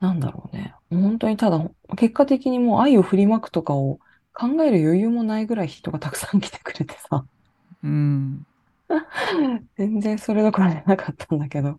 [0.00, 0.74] なんだろうね。
[0.90, 1.62] 本当にただ、
[1.96, 3.98] 結果的にもう愛を振りまくとかを
[4.32, 7.24] 考える余裕もないぐらい人がたくさん来てくれてさ、
[7.82, 8.46] うん
[9.76, 11.78] 全然それどころじゃなかったんだけど。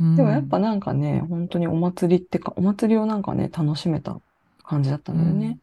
[0.00, 4.20] うんでもやっぱなんかね、本当にお祭りってか、お祭りをなんかね、楽しめた
[4.62, 5.58] 感じだったんだよね。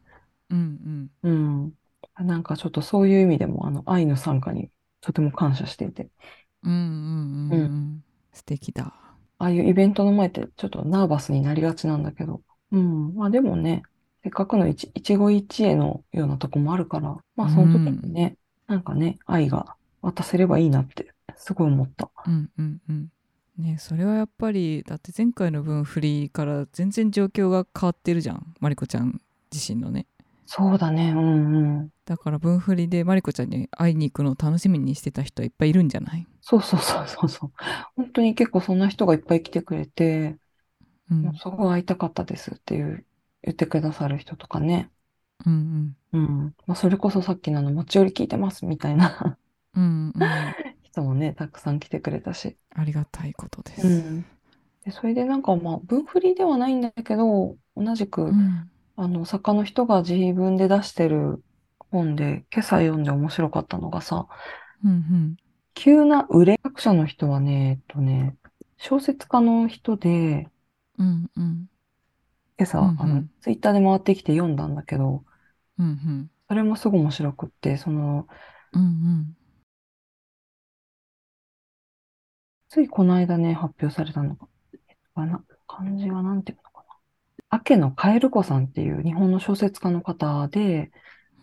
[0.50, 1.70] うんうん
[2.18, 2.26] うん。
[2.26, 6.10] なんかちょっとそういう意味でも、あの、愛の参加にとても感謝していて。
[6.62, 8.92] うんうんうんううんん素敵だ
[9.38, 12.42] ああいうイベントの前ってちょっとナーバスになりがちなんだけど。
[12.72, 13.14] うん。
[13.14, 13.82] まあでもね、
[14.22, 22.10] せっかくの一一期一会のようなとこもあるから、まあその時にね、なんかね、愛が渡せればいいなって、すごい思った。
[22.26, 23.08] うんうんうん
[23.58, 30.06] ねそれはやっぱりだって前回の分振りから全然状況が変わってるじゃんマリコちゃん自身のね
[30.46, 31.90] そうだね、うんうん。
[32.04, 36.26] だから分振りでマリコちゃんに会いに行くのを楽しみにしてた人はいっぱいいるんじゃない？
[36.40, 37.52] そうそうそうそうそう。
[37.96, 40.38] 本当に結構そんな人がいっぱい来てくれて、
[41.10, 43.06] うんもうすごい会いたかったですっていう、
[43.42, 44.90] 言ってくださる人とかね。
[45.46, 46.54] うんうん。
[46.66, 49.38] まあそれこそさっきのあの、持ち寄り聞いてますみたいな
[49.74, 52.56] うんうんうん 人もね、たくさん来てくれたし。
[52.74, 54.26] ありがたいことですうん。
[54.84, 61.42] で、それでなんかまあ、文振りではないんだけど、同じく、うんあの、作家の人が自分で出してる
[61.90, 64.26] 本で、今朝読んで面白かったのがさ、
[64.84, 65.36] うん
[65.74, 68.36] 急な売れ作者の人はね、えっとね、
[68.78, 70.50] 小説家の人で、
[70.98, 71.70] うんうん。
[72.58, 73.00] 今朝、うんうん。
[73.00, 75.24] あの、ツイッターで回ってきて読んだんだけど、
[75.78, 76.30] うんうん。
[76.48, 78.28] それもすごい面白くって、その、
[78.72, 79.36] うんうん。
[82.68, 84.48] ついこの間ね、発表されたのが、
[84.88, 86.65] えっとかな、漢字はなんていうの？
[87.50, 90.90] 明野カエル子さんっていう日本の小説家の方で、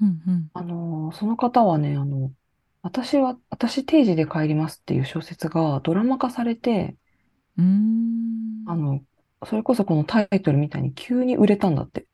[0.02, 2.34] うんうんあのーその方はね、あの、
[2.82, 6.98] 私は、私定時で帰りますっていう小説がドラマ化されて、
[7.58, 9.02] うーんあの、
[9.46, 12.08] それこそこのタイトルみたいに急に売れたんだって。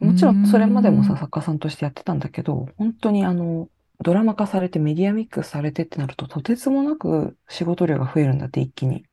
[0.00, 3.70] もちろんそれまでもさ、作家さんとしてやってたんだけど、本当にあの、
[4.00, 9.04] ドラマ化されてメディアミックスされてってなると、とてつもなく仕事量が増えるんだって、一気に。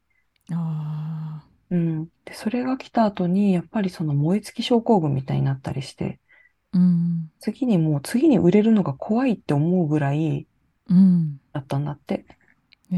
[0.52, 2.12] あうん。
[2.26, 7.32] で、それが来た後に、やっぱりその燃え尽き症候群みたいになったりして、ーうん。
[7.42, 10.48] 次にもう、次に売れるのが怖いって思うぐらい
[10.90, 11.40] うん。
[11.54, 12.26] だったんだって。
[12.92, 12.96] へ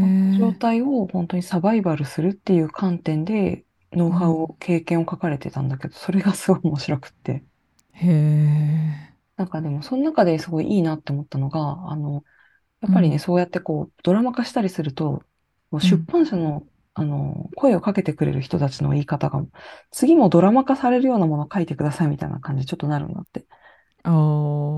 [0.00, 7.44] その状え態を本当にサバイバルするっていう観点で、ノウハウを、経験を書かれてたんだけど、それがすごい面白くって。
[7.92, 12.24] へえなんかでも、その中ですごいいいなって思ったのが、あの、
[12.80, 13.20] やっぱりね、うん。
[13.20, 15.24] そうやってこう、ドラマ化したりすると、
[15.70, 19.44] こう出版社の、あの、声をかけてくれる人たちの言い方が、
[19.90, 23.46] 次もドラマ化されるようなものを書いてくださいみたいな感じにちょっとなるんだって。
[24.04, 24.10] あ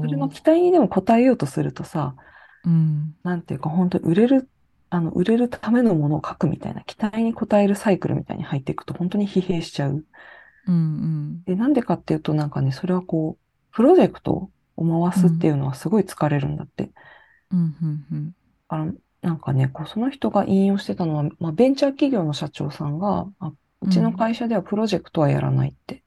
[0.03, 2.15] それのー期待にでも応えようとするとさ、
[2.65, 3.17] うん。
[3.23, 4.51] なんていうか、本当に売れる、
[4.91, 10.05] あの、売れるためのものを書くみたいな、期待に応えるサイクルみたいに入っていくと、本当に疲弊しちゃう。
[10.67, 16.93] うんで、なんでかっていうと、なんかね、それはこう、プロジェクトを回すっていうのはすごい疲れるんだって。
[17.51, 17.59] うん。
[17.59, 18.07] うん。
[18.13, 18.35] うん。
[18.69, 26.05] あの、なんかね、こう、その人が引用してたのは、まあ、ベンチャー企業の社長さんが、あうちの会社ではプロジェクトはやらないって。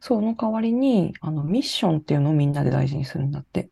[0.00, 3.70] その代わりに、あの、ミッションっていうのをみんなで大事にするんだって。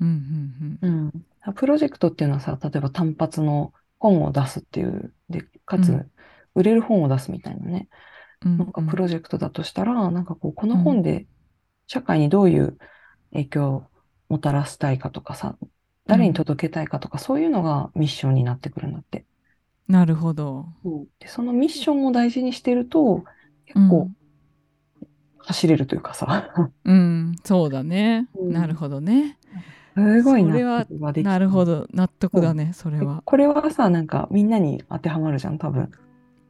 [0.00, 1.14] うんうん
[1.46, 1.54] うん。
[1.54, 6.10] プロジェクトっていうのはさ、例えば単発の本を出すっていう、で、かつうん、
[6.54, 7.88] 売れる本を出すみたいなね。
[8.44, 11.26] うんなんかプロジェクトだとしたら、なんかこう、この本で
[11.88, 12.78] 社会にどういう
[13.32, 13.84] 影響を
[14.28, 15.56] もたらしたいかとかさ、
[16.08, 19.26] 誰に届けたいかとか、そういうのがミッションになってくるんだって。
[19.86, 20.66] なるほど。
[21.20, 23.24] で、そのミッションを大事にしてると、
[23.66, 24.16] 結構うん。
[25.38, 26.50] 走れるというかさ、
[26.84, 27.36] うん。
[27.44, 28.28] そうだね。
[28.34, 28.52] うん。
[28.52, 29.38] なるほどね。
[29.94, 31.30] すごいそれは納得ができた。
[31.30, 31.86] なるほど。
[31.92, 35.90] 納得だねそれではこれはさ、なんかみんなに当てはまるじゃん、多分。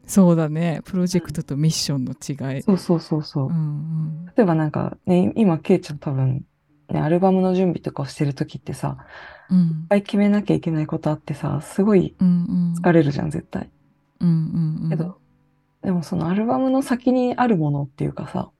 [0.06, 0.80] そうだね。
[0.84, 2.62] プロジェクトとミッションの違い。
[2.62, 3.46] そうそうそうそう。
[3.48, 3.50] う。
[3.50, 4.26] ん。
[4.36, 6.44] 例えばなんかね、今、ケイちゃん多分、
[6.88, 8.98] ね、アルバムの準備とかをしてるときってさ、
[9.50, 12.32] うんいっぱい決めなきゃいけないことあってさ、すごいうんう
[12.72, 13.70] ん疲れるじゃん、絶対。
[14.20, 15.18] うんうんうんけど、
[15.82, 18.50] でもそのアルバムの先にあるものっていうかさ、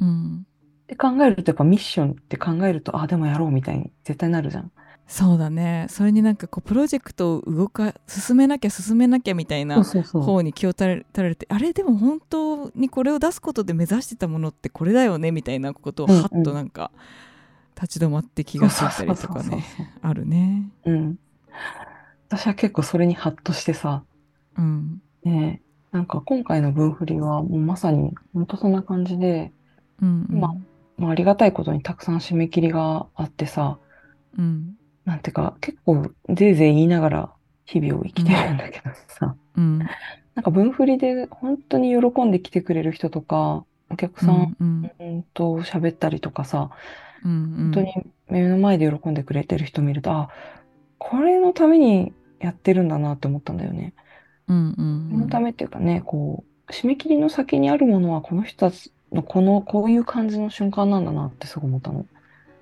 [0.00, 0.46] うん
[0.84, 4.70] って考えるとやっぱミッションって考えると、あ、でもやろうみたいに絶対なるじゃん。
[5.08, 9.82] そうだねそれになんかこうプロジェクトを動か進めなきゃ進めなきゃみたいな。
[9.84, 16.90] 方に気を取られ取られてあれでも本当にこれを出すことで目指してたものってこれだよねみたいなことをうんうんはっとなんか
[17.80, 19.64] 立ち止まって気がついたりとかね
[20.02, 20.70] あるね。
[20.84, 21.18] うん。
[22.28, 24.02] 私は結構それにハッとしてさ、
[24.56, 25.02] うん。
[25.22, 25.60] ね
[25.92, 29.52] え、なんか今回の分振りはもうまさに本当そんな感じで、
[30.00, 30.40] うんうん。
[30.40, 30.54] まあ
[30.98, 33.78] まあ、ありがたいことにたくさん締め切りがあってさ、
[34.38, 34.76] うん。
[35.04, 37.32] なんていうか結構ぜいぜい言いながら
[37.64, 39.78] 日々を生きてるんだけどさ、うん。
[39.78, 44.90] なんか分振りで本当に喜んで来てくれる人とか、お客さん。
[45.34, 46.70] と喋ったりとかさ、
[47.24, 47.92] うん本当に
[48.28, 50.30] 目の前で喜んでくれてる人見ると、あ、
[50.98, 53.94] これのためにやってるんだなって思ったんだよね。
[54.48, 62.06] うんうんそのためっていうかね、こう、締め切りの先にあるものはこの人たちのこの、こういう感じの瞬間なんだなってすごい思ったの。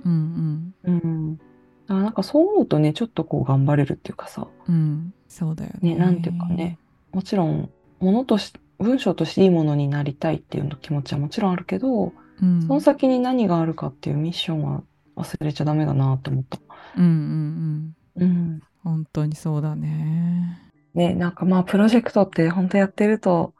[0.04, 1.38] うんうんうん。
[1.86, 6.78] なんかそう思うとね、ちょっとこう頑張れるっていうかさ、うんそうだよねね、なんていうかね、
[7.12, 12.62] もちろん、ものとし、文章としていいものになりたいっていうの気持ちはもちろんあるけど、うん。
[12.62, 14.82] その先に何があるかっていうミッションは
[15.16, 16.58] 忘れちゃダメだなって思った。
[16.96, 18.24] うんうんうん。
[18.24, 18.60] うん。
[18.82, 20.60] 本当にそうだね。
[20.94, 23.54] ね、なんかまあプロジェクトって本当やってると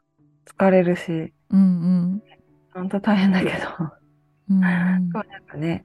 [0.46, 2.22] 疲れるし、うん
[2.72, 3.52] 本当大変だけど、
[4.50, 4.60] うんうん。
[4.60, 5.24] なんか
[5.56, 5.84] ね、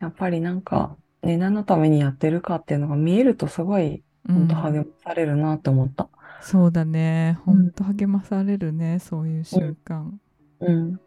[0.00, 6.08] やっぱりなんか、ね、何のためにやってるかっていうのが見えるとすごい、うん本当励まされるなって思った。
[6.40, 7.38] そうだね。
[7.46, 7.54] うん。
[7.56, 10.18] 本当励まされるねそういう瞬間。
[10.60, 11.00] うん。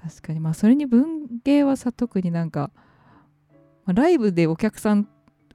[0.00, 2.70] 確かにまあそれに文芸はさ特になんか、
[3.84, 5.08] まあライブでお客さん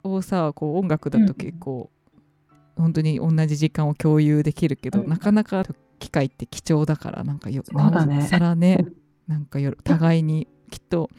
[0.03, 1.89] をさこう音楽だと結構、
[2.75, 5.63] 本当に同じ時間を共有できるけど、うんなかなか
[5.99, 8.85] 機会って貴重だからなんかよなおさらね
[9.25, 11.09] なんかよ互いにきっと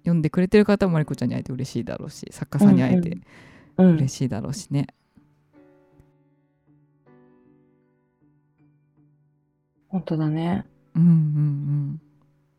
[0.00, 3.16] 読んでくれてる方もマリコちゃんに会えて嬉しいだろうし作家さんに会えて
[3.78, 3.94] うん。
[3.94, 4.88] 嬉しいだろうしね。
[9.88, 10.66] 本当だね。
[10.94, 12.00] うんうん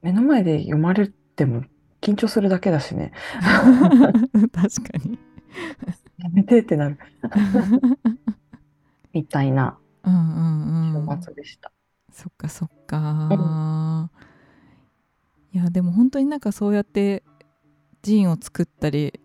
[0.01, 1.63] 目の前で読まれても
[2.01, 3.11] 緊張するだけだしね。
[4.33, 5.19] うん、確かに。
[6.17, 6.97] やめてってなる。
[9.13, 11.17] みたいなうんうんうん。
[11.17, 11.71] 週末でした。
[12.11, 14.09] そっかそっか、
[15.53, 17.23] いやでも本当になんかそうやって
[18.01, 19.19] ジーンを作ったり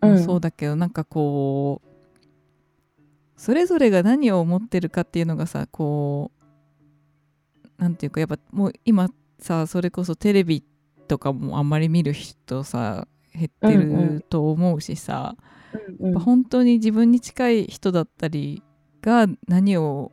[0.00, 1.88] もそうだけど、なんかこう
[3.36, 6.30] それぞれが何を思ってるかっていうのがさこ
[7.78, 9.10] うなんていうかやっぱもう今
[9.42, 10.64] さそれこそテレビ
[11.08, 14.14] とかもあんまり見る人さ減ってうんうん。
[14.18, 15.42] ると思うしさ、うん
[16.04, 18.62] やっぱ本当に自分に近い人だったり
[19.00, 20.12] が何を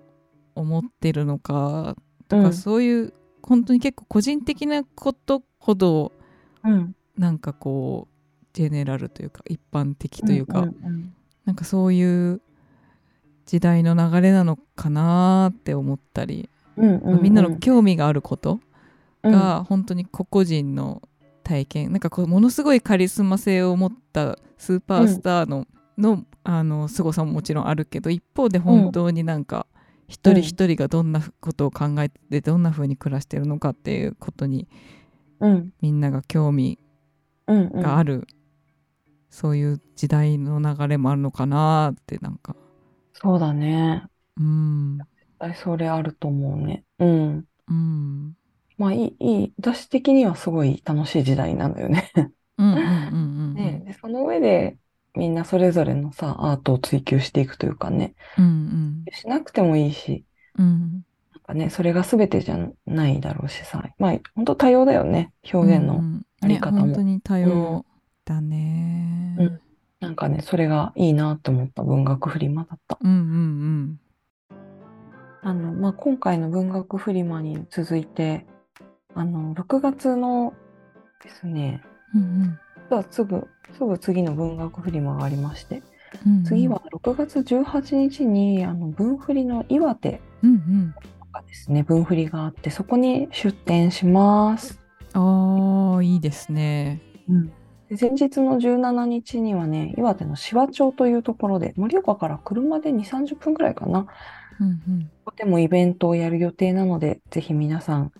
[0.55, 1.97] 思ってるのか
[2.29, 2.53] とか、うん。
[2.53, 3.13] そういう
[3.43, 6.13] 本当に結構個人的なことほど
[6.63, 6.95] うん。
[7.17, 11.13] なんかこうジェネラルというか一般的というか、んん
[11.43, 12.41] なんかそういう
[13.45, 17.21] 時代の流れなのかなって思ったり、うんうんうん。
[17.21, 18.61] みんなの興味があることうん
[19.23, 21.01] が本当に個々人の
[21.43, 25.65] 体験なんかこうものすごいカリスマ性を持ったスーパースターの,、
[25.97, 29.65] のあの凄さももちろんあるけど一方で本当になんか
[30.07, 34.67] 一人一人がどんなことを考えてどんな風に暮らしてるのかっていうことに
[35.39, 36.79] うんみんなが興味
[37.47, 38.27] うんうんがある、
[39.31, 42.55] そういう時代の流れもあるのかなってなんか
[43.13, 44.03] そうだね。
[44.37, 44.99] うん
[45.55, 46.83] それあると思うね。
[46.99, 47.45] うん。
[47.67, 48.35] うん
[48.79, 49.53] まあいい、いい。
[49.59, 52.11] 私的にはすごい楽しい時代なんだよね。
[52.57, 52.85] うんうんうんう
[53.51, 54.77] ん ね、で、その上で
[55.15, 59.05] みんなそれぞれのさ、アートを追求していくというかね、うんうん。
[59.11, 60.25] しなくてもいいし、
[60.57, 61.03] うん。
[61.33, 65.95] なんかね、それが全てじゃないだろうしさ、まあ、本当多様だよね、表現の。
[65.95, 66.25] うんうん。
[66.41, 66.77] あり方も。
[66.77, 67.85] ね、本当に多様
[68.23, 69.59] だね、うん。
[69.99, 72.97] なんかね、それがいいなって思った文学フリマだった。
[73.01, 73.99] うんうん。
[75.41, 78.45] あの、まあ、今回の文学フリマに続いて、
[79.19, 80.53] あの、6月の
[81.21, 81.83] ですね、
[82.15, 82.59] うんうん。
[82.89, 85.83] 実はすぐ、すぐ次の文学フリマがありまして、
[86.25, 86.43] うんうん。
[86.45, 90.95] 次は6月18日に、あの、文振りの岩手うんうん。
[91.33, 94.79] がですね、文振りがあって、そこに出展します。
[95.11, 97.01] ああいいですね。
[97.89, 104.07] で前日の17日にはね、岩手の紫波町というところで、盛岡から車で2、30分くらいかな。
[104.61, 105.11] うんうん。
[105.35, 108.11] でもイベントをやる予定なので、ぜひ皆さん、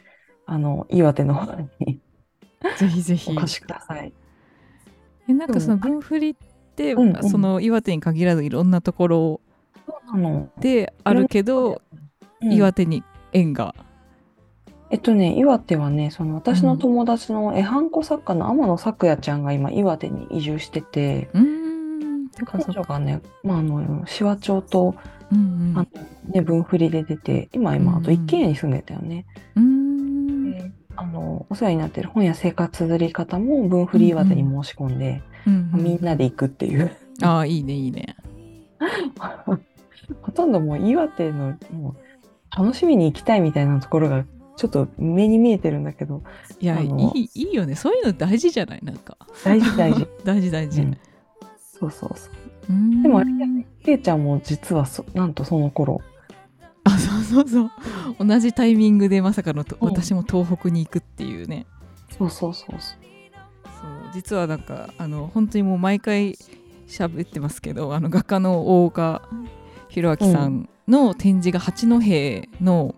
[0.51, 1.99] あの、岩手の方に
[2.77, 4.13] ぜひぜひお越しください。
[5.27, 6.35] えなんかその分振りっ
[6.75, 9.41] て、うんうんその岩手に限らずいろんなところ。
[10.59, 11.81] であるけど
[12.41, 13.75] うん岩手に縁が。
[14.91, 21.29] えっとね、岩手はね、その私の友達の絵ハンコ作家の天野咲也ちゃんが今岩手に移住してて、
[22.45, 22.63] 彼。
[22.63, 24.95] 女がね、まあ、あの、紫波町と、
[25.31, 25.87] うんあの
[26.33, 29.25] ね、分振りで出て、今今、あと一軒家に住んでたよね。
[29.55, 29.88] うん。
[30.99, 36.91] あの、お世話になってる本や生活綴り方も分振り岩手に申し込んで、うんうんみんなで行くっていう。
[37.21, 38.17] ああ、いいね、いいね。
[40.21, 41.95] ほとんどもう岩手のもう
[42.55, 44.25] 楽しみに行きたいみたいなところが
[44.57, 46.23] ちょっと目に見えてるんだけど
[46.59, 47.75] いや、いい、いいよね。
[47.75, 49.17] そういうの大事じゃないなんか。
[49.45, 50.81] 大事大事、 大事、大事。
[50.81, 50.97] うん
[51.79, 56.01] そうそうそうでもあれだよねけいちゃんも実はそなんとその頃
[56.83, 57.71] あ、そうそうそう。
[58.25, 61.65] 同じタイミングでまさかのと、うん私も東北に行くっていうね。
[62.17, 63.09] そうそうそうそう
[64.13, 66.35] 実はなんかあの本当にもう毎回
[66.87, 69.21] 喋ってますけどあの画家の大岡
[69.89, 71.99] 弘明さんの展示が八戸
[72.63, 72.95] の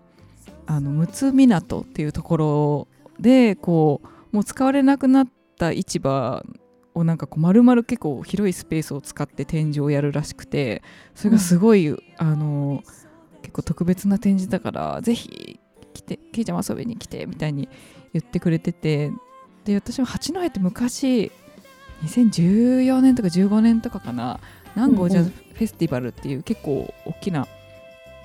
[0.66, 2.88] あの陸奥港っていうところ
[3.20, 5.28] でこうもう使われなくなっ
[5.58, 6.42] た市場
[6.94, 10.82] をなんかこう丸々結構広いスペースを使って展示をやるらしくて
[11.14, 12.82] それがすごい、あの
[13.52, 15.60] 結構特別な展示だからぜひ
[15.92, 17.68] 来てケイちゃんも遊びに来てみたいに
[18.14, 19.10] 言ってくれてて
[19.64, 21.30] で私も八戸って昔
[22.02, 24.40] 2014年とか15年とかかな
[24.74, 27.46] 南郷ジャズフェスティバルっていう結構大きな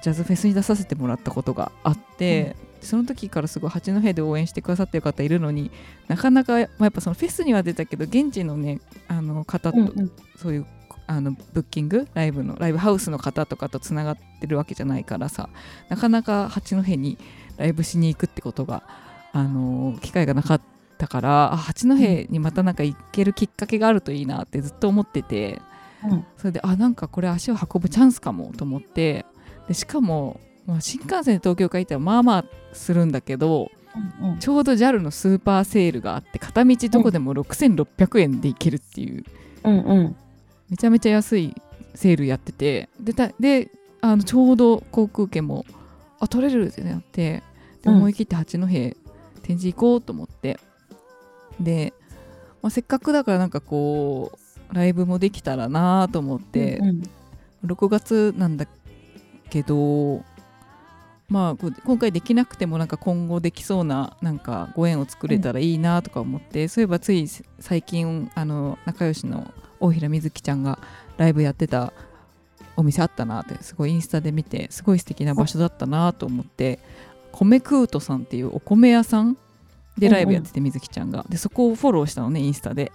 [0.02, 5.72] ジャズフェスに出させてもらったことがあって、その時からすごい八戸で応援してくださってる方いるのに
[6.08, 10.12] なかなか、まあ、やっぱそのフェスには出たけど現地のねあの方と、うんうん。
[10.38, 10.66] そういう
[11.08, 12.08] あのブッキング？
[12.14, 12.58] ライブの？
[12.60, 15.50] ライブハウスの方とかとつながってるわけじゃないからさ。
[15.90, 17.18] なかなか八戸に
[17.58, 18.84] ライブしに行くってことが
[19.32, 20.62] あの機会がなかっ
[20.98, 21.96] たからあ八戸
[22.32, 25.62] にまたなんか行けるきっかけがあるといいなってずっと思ってて。
[26.04, 26.26] うん。
[26.38, 29.26] それであなんかこれ足を運ぶチャンスかもと思って。
[29.68, 33.72] でしかも、まあ、新幹線で東京から行ったらまあまあするんだけど
[34.22, 34.40] うんうん。
[34.40, 39.24] ちょうど JAL のスーパーセールがあって片道どこでも6600円で行けるっていう。
[39.64, 40.16] うんうん
[40.70, 41.56] めちゃめちゃ安い
[41.96, 43.70] セールやっててでたで
[44.02, 45.66] あのちょうど航空券も
[46.20, 47.44] あ取れるってなって。
[47.82, 47.98] でうん。
[47.98, 48.96] 思い切って八戸展
[49.60, 50.60] 示行こうと思って。
[51.60, 51.94] で、
[52.62, 54.38] まあ、せっかくだからなんかこ
[54.72, 57.04] うライブもできたらなと思って、うん
[57.66, 58.68] 6月なんだ
[59.50, 60.24] けど
[61.28, 67.28] まあ今回できなくてもなんか今後できそうななんかご縁を作れたらいいなとか思って、そういえばつい
[67.60, 70.80] 最近あの仲良しの大平瑞希ちゃんが
[71.18, 71.94] ライブやってた
[72.76, 76.80] お店あったなってすごいインスタで見てすごい素敵な場所だったなと思って
[77.32, 79.38] 米クートさんっていうお米屋さん
[79.98, 81.26] でライブやってて瑞希ちゃんが。
[81.28, 82.92] でそこをフォローしたのねインスタで。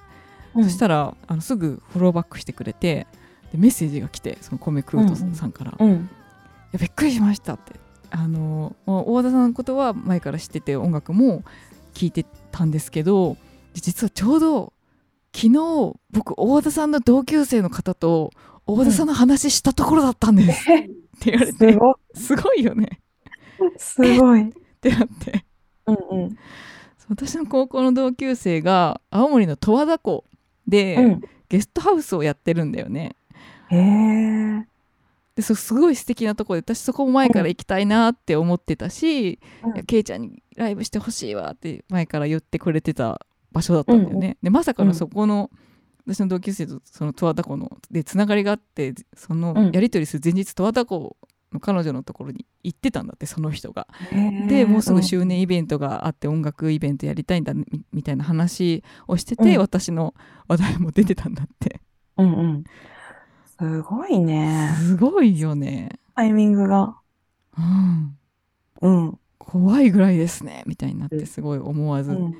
[0.54, 0.64] うん。
[0.64, 3.06] そしたらあのすぐフォローバックしてくれて
[3.50, 6.08] でメッセージが来てその米クートさんから「いうん。
[6.72, 7.80] やびっくりしました」って。
[8.14, 11.42] あの大田さんのことは前から知ってて音楽も
[11.94, 13.38] 聴いてたんですけど
[13.72, 14.71] で実はちょうど
[15.34, 18.30] 昨日僕大田さんの同級生の方と
[18.66, 20.88] 大田さんの話したところだったんです、えっ
[21.20, 21.94] て言われすてごい。
[22.14, 23.00] すごいよね。
[23.76, 24.48] すごい。
[24.48, 25.44] ってなって。
[25.86, 26.36] うんうん。
[27.08, 30.24] 私の高校の同級生が青森の十和田湖
[30.66, 31.20] で、うん。
[31.48, 33.14] ゲストハウスをやってるんだよね。
[33.70, 39.82] へえすごい素敵なとこで私そこも前から行きたいなって思ってたし、うん。
[39.84, 45.50] ケイちゃんにライブしてほしいわって前から言ってくれてた場所だったんだよね、でまさかのそこの、
[46.06, 49.70] 私の同級生とその十和田湖のでつながりがあってそのうん。
[49.70, 51.16] やり取りする前日十和田湖
[51.52, 53.86] の彼女のところに行ってたんだってその人が。
[54.48, 59.60] でもうすぐ周年イベントがあって音楽イベントやりたいんだみみたいな話をしてて、うん。
[59.60, 60.14] 私の
[60.48, 61.80] 話題も出てたんだって。
[62.16, 62.64] うんうん。
[63.58, 64.74] すごいね。
[64.80, 66.96] すごいよね、タイミングが。
[67.56, 68.18] うん、
[68.80, 69.18] うん。
[69.38, 72.34] 怖いぐらいですねみたいになってすごい思わず、うん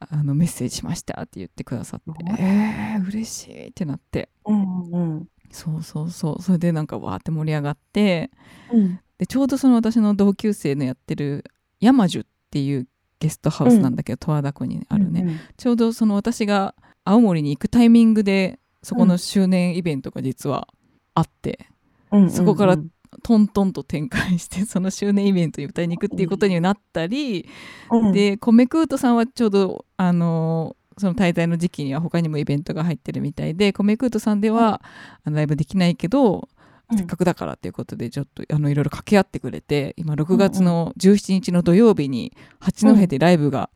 [0.00, 2.24] あのメッセージしましたって言ってくださって。
[2.38, 4.30] えー、嬉しいってなって。
[4.44, 6.42] うんうんそうそうそう。
[6.42, 8.30] それでなんかわーって盛り上がって。
[8.72, 9.00] うん。
[9.18, 11.44] でちょうどその私の同級生のやってる
[11.80, 12.88] 山樹っていう
[13.18, 16.74] ゲストハウスなんだけど十和田湖にあるね、うんちょうどその私が
[17.04, 20.68] 青森に行くタイミングでそこの周年イベントが実は
[21.14, 21.66] あって、
[22.10, 22.30] うんうん。
[22.30, 22.78] そこから
[23.22, 27.48] トントンと展開してその周年イベントに歌いに行くっていうことになったり、
[27.90, 28.12] うん。
[28.12, 34.82] で米クートさんはちょうどあのその滞在の時期には他にもイベントが入ってるみたいで米クートさんでは、
[35.24, 36.48] ライブできないけど、
[36.90, 36.98] うん。
[36.98, 43.70] せっかくだからっていうことでちょっとあのいろいろ掛け合ってくれて今6月の17日の土曜日に八戸でライブが、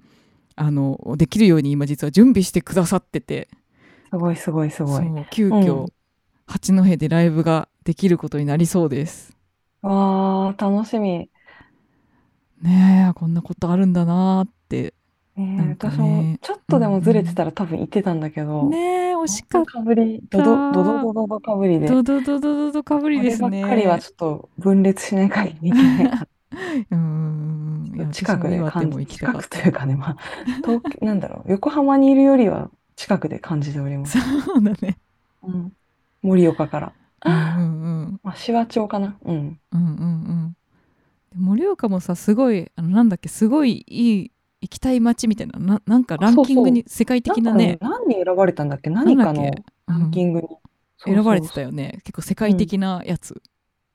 [0.57, 3.49] あのできるように今実は準備してくださってて。
[4.11, 5.05] すごいすごいすごい。
[5.31, 5.87] 急遽、うん。
[6.47, 9.37] 八戸でライブができることになりそうです。
[9.83, 11.31] わー、楽しみ。
[12.63, 14.95] ねえこんなことあるんだなーって
[15.37, 26.29] ねえ、なんか私もねちょっうんとでもずれてうたら多分行ってたんだけんど、ねえ惜しかっ本当かぶり、ドド、ドドドドドかぶりで、たドドドドドドかぶりでればっかりはねちょっと分裂しない限りいけないから、
[26.91, 30.17] うんいや私近くでも岩手感じ、も行きたか近くとったいうかね、まあ、
[30.65, 34.25] 東京、なんだろう、横浜にいるよりは近くで感じておりまそす。
[34.59, 34.99] うだね
[35.43, 35.73] うん。
[36.23, 36.93] 盛岡から。
[37.25, 37.37] うんう
[38.13, 39.19] んあ、紫波町かな。
[39.25, 39.61] うん。
[39.73, 40.05] うんうんう
[40.51, 40.57] ん。
[41.33, 48.91] で盛岡もさすごいあのなんだっけすごいいい行きたい街みたいなななんかランキングに世界的なねね、何に選ばれたんだっけ？
[48.91, 50.49] 何かのランキうんングに。
[51.05, 52.01] 選ばれてたよね。
[52.05, 53.43] 結構世界的なやつ、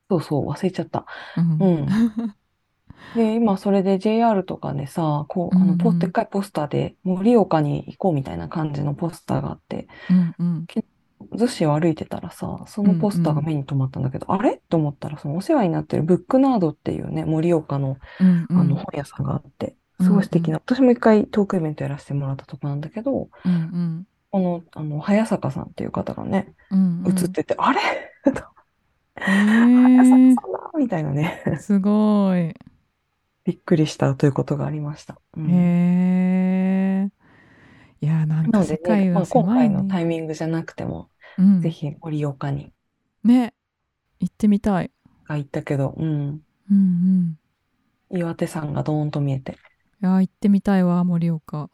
[0.10, 1.06] そうそう、忘れちゃった。
[1.36, 1.60] うん。
[1.60, 1.86] うん。
[3.14, 5.96] で、今それで JR とかでさ、こう、あの、ポ、うん。
[5.96, 10.68] うんでっかいポスターで、盛岡に行こうみたいな感じのポスターがあって、うんうん
[11.34, 14.62] 逗子を歩いてたらさ、そのポスターが目に留まったんだけど、あれ？
[14.70, 18.60] と思ったら、そのお世話になってるブックナードっていうね、盛岡の、うんうん。
[18.60, 24.08] あの本屋さんがあって、すごい素敵な、私も一回トークイベントやらせてもらったとこなんだけど、うんうん。
[24.32, 27.12] この、あの、早坂さんっていう方がね、うんうん。
[27.12, 27.80] 映ってて、あれ？
[27.80, 27.82] へ
[29.22, 30.42] 早ー坂さんだ
[30.78, 32.54] みたいなね、すごい。
[33.44, 35.20] びっくりしたということがありました。
[35.36, 35.50] うん。
[35.50, 36.79] へえ
[38.02, 39.70] いやなんか世界はまあ、今狭いね。
[39.70, 41.62] 回のタイミングじゃなくても、うん。
[41.62, 42.74] ぜひ盛岡に。
[43.24, 43.54] ね
[44.20, 44.92] 行ってみたい。
[45.24, 47.38] が行ったけど、うん、うんうん。
[48.12, 49.60] 岩手山がドーンと見えて、
[50.02, 51.70] いや行ってみたいわ盛岡。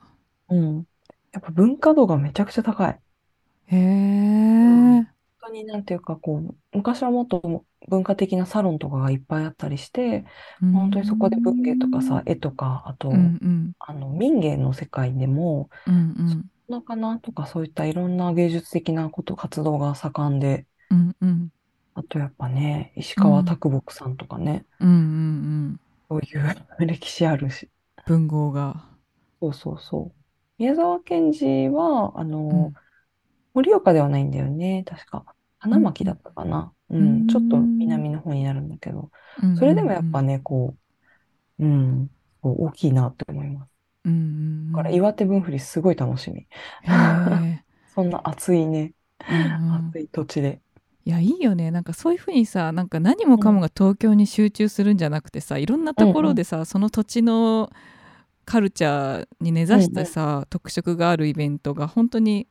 [0.50, 0.88] うん、
[1.32, 3.00] やっぱ文化度がめちゃくちゃ高い。
[3.68, 5.15] へえ本
[5.46, 10.26] 当になんていうか、こう、昔はもっと文化的なサロンとかがいっぱいあったりして、
[10.60, 13.72] 本当にそこで文芸とかさ、絵とか、あと、うんうん。
[13.80, 16.46] あの民芸の世界でも、うんうん。
[16.68, 21.50] なかなとかそういったいろんな芸術的なこと、活動が盛んで、うんうん。
[21.94, 25.80] あとやっぱね、石川啄木さんとかね、うんうんうん。
[26.10, 27.70] そういう歴史あるし、
[28.06, 28.86] 文豪が。
[29.42, 30.22] そうそうそう。
[30.58, 32.74] 宮沢賢治は、あの、うん。
[33.56, 35.35] 盛岡ではないんだよね、確か。
[35.66, 36.72] 花巻だったかな。
[36.90, 37.24] ううん。
[37.24, 39.10] ん、ちょっと南の方になるんだけど、
[39.58, 40.76] それでもやっぱね、こ
[41.60, 42.10] う、うん、
[42.42, 43.70] こう大きいなって思います。
[44.06, 46.48] うんうんだから岩手分振りすごい楽しみ。
[47.96, 48.94] そんな暑いね、
[49.30, 49.90] うんうん。
[49.90, 50.62] 暑い土地で。
[51.06, 51.72] いやいいよね。
[51.72, 57.72] なんかそういうふうにさなんか何もかもが東京に集中するんじゃなくてさいろんなところでさ、その土地の
[58.46, 62.48] カルチャーに根ざしてさ、特色があるイベントが本当に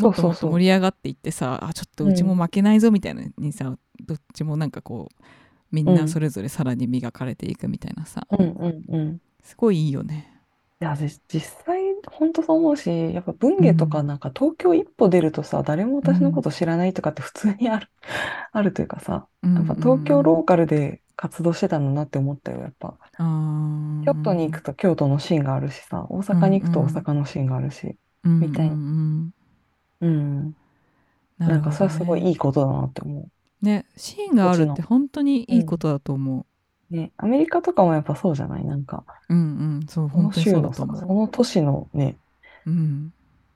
[0.00, 3.76] もっともっと盛り上がっていってさあちょっとうちも負けないぞみたいなにさ、
[4.06, 5.24] どっちもなんかこう
[5.70, 9.20] みんなそれぞれさらに磨かれていくみたいなさ、うんうんうん。
[9.42, 10.40] すごいいいよね。
[10.80, 17.88] いや、じ実際、本当そう思うし、やっぱ文芸とかなんか東京一歩出るとさ、誰も私のこと知らないとかって普通にある、
[18.52, 22.96] あるというかさ、やっぱ東京ローカルで活動してたんだなって思ったよ、やっぱ。
[23.18, 28.76] 京都に行くと京都のシーンがあるしさ、大阪に行くと大阪のシーンがあるし、みたいな
[30.00, 30.56] うんうん。
[31.38, 33.28] なんかそれはすごいねいいことだなって思
[33.62, 36.46] ねシーンがあるって本当にいいことだと思
[36.90, 36.94] う。
[36.94, 38.64] ね、アメリカとかもやっぱそうじゃない？
[38.64, 39.34] なんか、う。
[39.34, 39.42] うんう
[39.78, 40.96] んそう本当にそうだと思。
[40.96, 42.16] そうの都市のね、
[42.66, 43.12] うん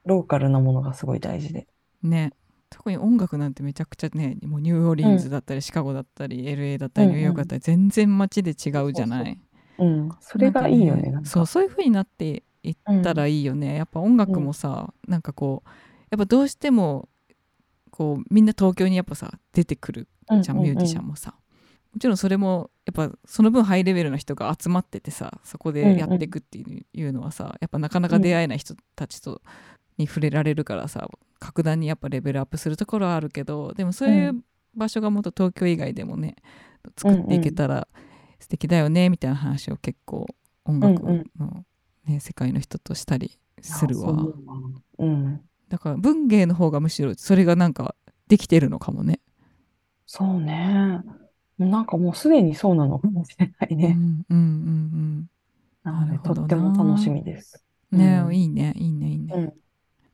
[0.07, 1.67] ローカルなものがすごい大事で。
[2.03, 2.33] ね
[2.71, 9.41] 特に音楽なんてめちゃくちゃねもうニューオーリンズだったり、シカゴだったり LA だったりうんうんニューヨークだったり全然街で違うじゃない？
[9.79, 10.11] うん。
[10.21, 11.29] それがいいよね、なんか。
[11.29, 15.69] そうそういう風になっていったらいいよね、やっぱ音楽もさ、なんかこう
[16.15, 17.09] やっぱどうしても
[17.91, 20.09] こうみんな東京にやっぱさ出てくる
[20.43, 21.35] じゃん、ミュージシャンもさ。
[21.93, 29.41] もちろんそれもやっぱその分ハイレベルな人が集まっててさそこでやっていくっていうのはさやっぱなかなか出会えない人たちと
[29.97, 31.09] に触れられるからさ
[31.39, 34.43] 格段にやっぱレベルアップするところはあるけどでもそういう
[34.75, 36.35] 場所がもっと東京以外でもね
[36.97, 37.87] 作っていけたら
[38.41, 40.27] 素敵だよねみたいな話を結構
[40.65, 41.01] 音楽
[41.39, 41.65] の、
[42.07, 44.13] ね、世界の人としたりするわ。
[44.99, 45.41] うん。
[45.75, 47.97] だから文芸の方がむしろそれがなんか
[48.29, 49.19] できてるのかもね。
[50.07, 51.01] そうね。
[51.59, 53.97] なんかもうすでにそうなのかもしれないうんね。
[54.31, 55.27] うんうん
[55.83, 57.65] なるほどなとっても楽しみです。
[57.91, 57.99] うん。
[57.99, 59.35] ね、うんいいねいいねいいね。
[59.35, 59.53] うん。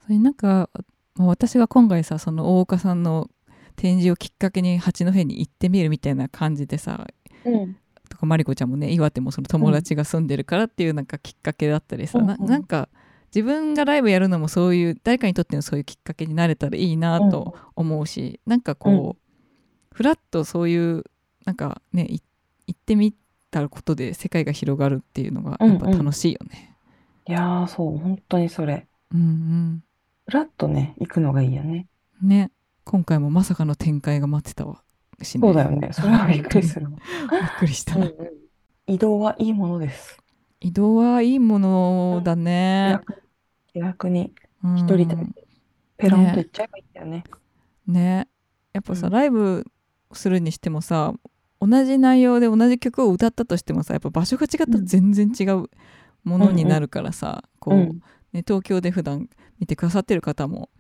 [0.06, 0.70] それなんか
[1.14, 3.28] まあ私が今回さその大岡さんの
[3.76, 7.06] 展示をきっかけに八戸に行ってみるみたいな感じでさ
[7.44, 7.76] うん。
[8.08, 12.88] とかまりこちゃんもね岩手もその友達が住んでるからっていうなんかきっかけだったりさ、うんなんか
[13.34, 21.04] 自分がライブやるのもそういう誰かにとってのそういうきっかけになれたらいいなと思うし、なんかこう、ふらっとそういう
[21.44, 22.20] なんかねい
[22.66, 23.14] 行ってみ
[23.50, 26.76] たことで世界が広がるっていうのがやっぱ楽しいよね。
[27.28, 28.86] いやー、そう、本当にそれ。
[29.12, 29.82] うん
[30.26, 31.86] ふらっとね、行くのがいいよね。
[32.22, 32.50] うん、ね
[32.84, 34.82] 今回もまさかの展開が待ってたわ
[35.22, 35.90] そうだよね。
[35.92, 36.92] それはびっくりするわ。
[36.92, 37.00] びっ
[37.58, 38.14] くりした、うんうん
[38.86, 40.18] 移動はいいものです。
[40.60, 43.00] 移動はいいものだね、
[43.72, 44.32] 気楽に。
[44.62, 44.76] うん。
[44.76, 45.16] 一人で
[45.96, 47.24] ペロンと行っちゃえばいいんだよね。
[47.86, 48.28] ね。
[48.72, 49.12] やっぱさ、うん。
[49.12, 49.64] ライブ
[50.12, 51.14] するにしてもさ
[51.60, 55.70] 同じ内容で同じ曲を歌ったとしてもさやっぱ場所が違ったら全然違う
[56.24, 58.02] ものになるからさ、こう、うん。
[58.32, 60.70] ね、東京で普段見てくださってる方も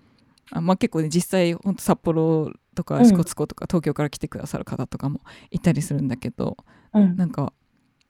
[0.52, 3.06] あ、まあ、結構ね実際ほんと札幌とかうん。
[3.06, 5.20] 支笏湖とか東京から来てくださる方とかも
[5.50, 6.56] いたりするんだけど、
[6.92, 7.16] うん。
[7.16, 7.52] なんか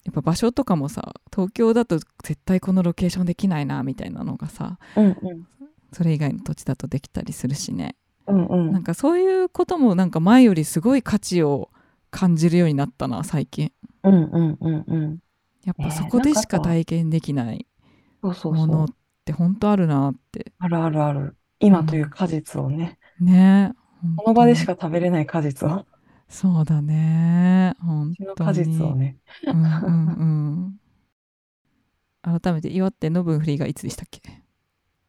[0.05, 5.14] やっぱ場所とかもさ東京だと絶対このロケーションできないなみたいなのがさうんうん。
[5.92, 7.96] それ以外の土地だとできたりするしね。
[8.26, 8.72] うんうん。
[8.72, 11.70] なんかそういうこともなんか前よりすごい価値を
[12.11, 13.72] 感じるようになったな最近。
[14.05, 15.18] うんうんうんうん。
[15.64, 17.66] やっぱそこでしか体験できない
[18.22, 18.88] ものっ。
[19.30, 20.53] て本当あるなって。
[20.59, 21.36] あるあるある。
[21.61, 23.72] 今という果実をね、ね
[24.16, 25.86] この場でしかか食べれない果実を、
[26.31, 27.74] そうだね。
[27.81, 29.18] 本当果実にをね。
[29.51, 30.12] うんうん
[30.62, 30.81] うん。
[32.22, 34.22] 改めて岩手の分振りがいつでしたっけ？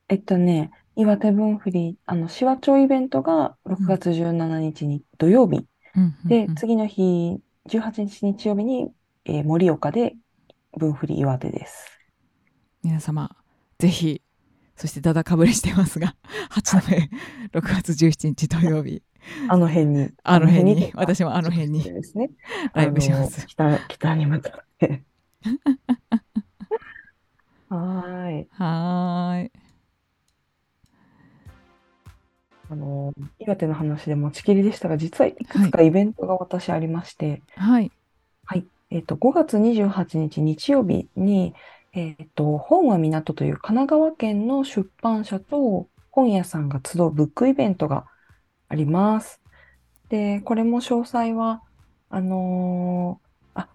[0.10, 6.56] えっとね、岩手分振り、あの、紫波町イベントが6月17日に土曜日、うんうんでう、ん。
[6.56, 8.94] 次の日、18日日曜日に、
[9.26, 10.16] えー盛岡で
[10.74, 12.02] 分振り岩手です。
[12.84, 13.36] 皆様
[13.80, 14.22] ぜひ
[14.82, 16.16] そしてだだかぶれしてますが
[16.50, 17.12] 8の目
[17.54, 19.04] 6月17日土曜日
[19.48, 20.10] あの辺に。
[20.24, 22.32] あの辺に私もあの辺にですね。
[22.74, 25.04] ライブします北、北に向かって。
[27.70, 28.48] はーい。
[28.50, 29.52] はーい
[32.72, 37.92] あの、岩手の話で持ちきりでしたが、実はいくつかイベントが私ありまして、はい
[38.46, 38.66] はい。
[38.90, 41.54] えっと、5月28日日曜日に、
[41.94, 48.06] えっと、本は港という神奈川県の出版社と本屋さんが集うブックイベントが
[48.70, 49.42] あります。
[50.10, 51.64] で、これも詳細は、
[52.10, 53.70] あのーあ、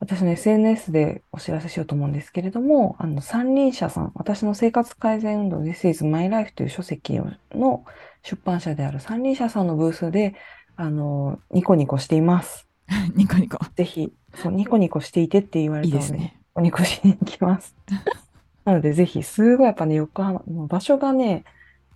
[0.00, 7.20] 私の SNS でお知らせしようと思うんですけれども、あの、三輪車さん、私の生活改善運動 This is My Life という書籍
[7.52, 7.84] の
[8.22, 10.36] 出版社である三輪車さんのブースで、
[10.76, 12.68] あのーニコニコしています。
[13.14, 17.74] ニコニコぜひ、そう、ニコニコしていてって言われたので、いいですねおニコしに行きます。
[18.64, 21.44] なので、ぜひ、すごいやっぱね、横浜、場所がね、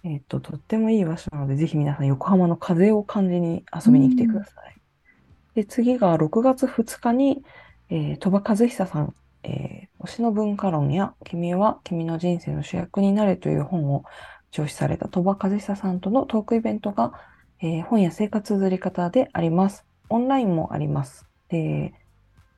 [0.05, 4.81] えっと、とってもいい場所なので、ぜひ皆さん、横浜の風を感じに遊びに来てください。
[5.55, 7.45] で、次が6月2日に、
[7.91, 14.05] えー鳥羽和久さん、えー推しの文化論や、君は君の人生の主役になれという本を
[14.53, 17.13] 上司された鳥羽和久さんとのトークイベントが、
[17.61, 19.85] えー本や生活づり方であります。
[20.11, 21.29] オンラインもあります。
[21.49, 22.08] で、こ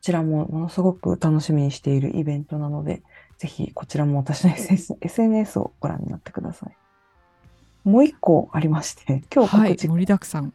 [0.00, 3.02] ちらもものすごく楽しみにしているイベントなので、
[3.38, 4.54] ぜひこちらも私の
[5.00, 6.76] SNS をご覧になってください。
[7.84, 10.52] もう一個ありまして、今日告知、はい盛りだくさん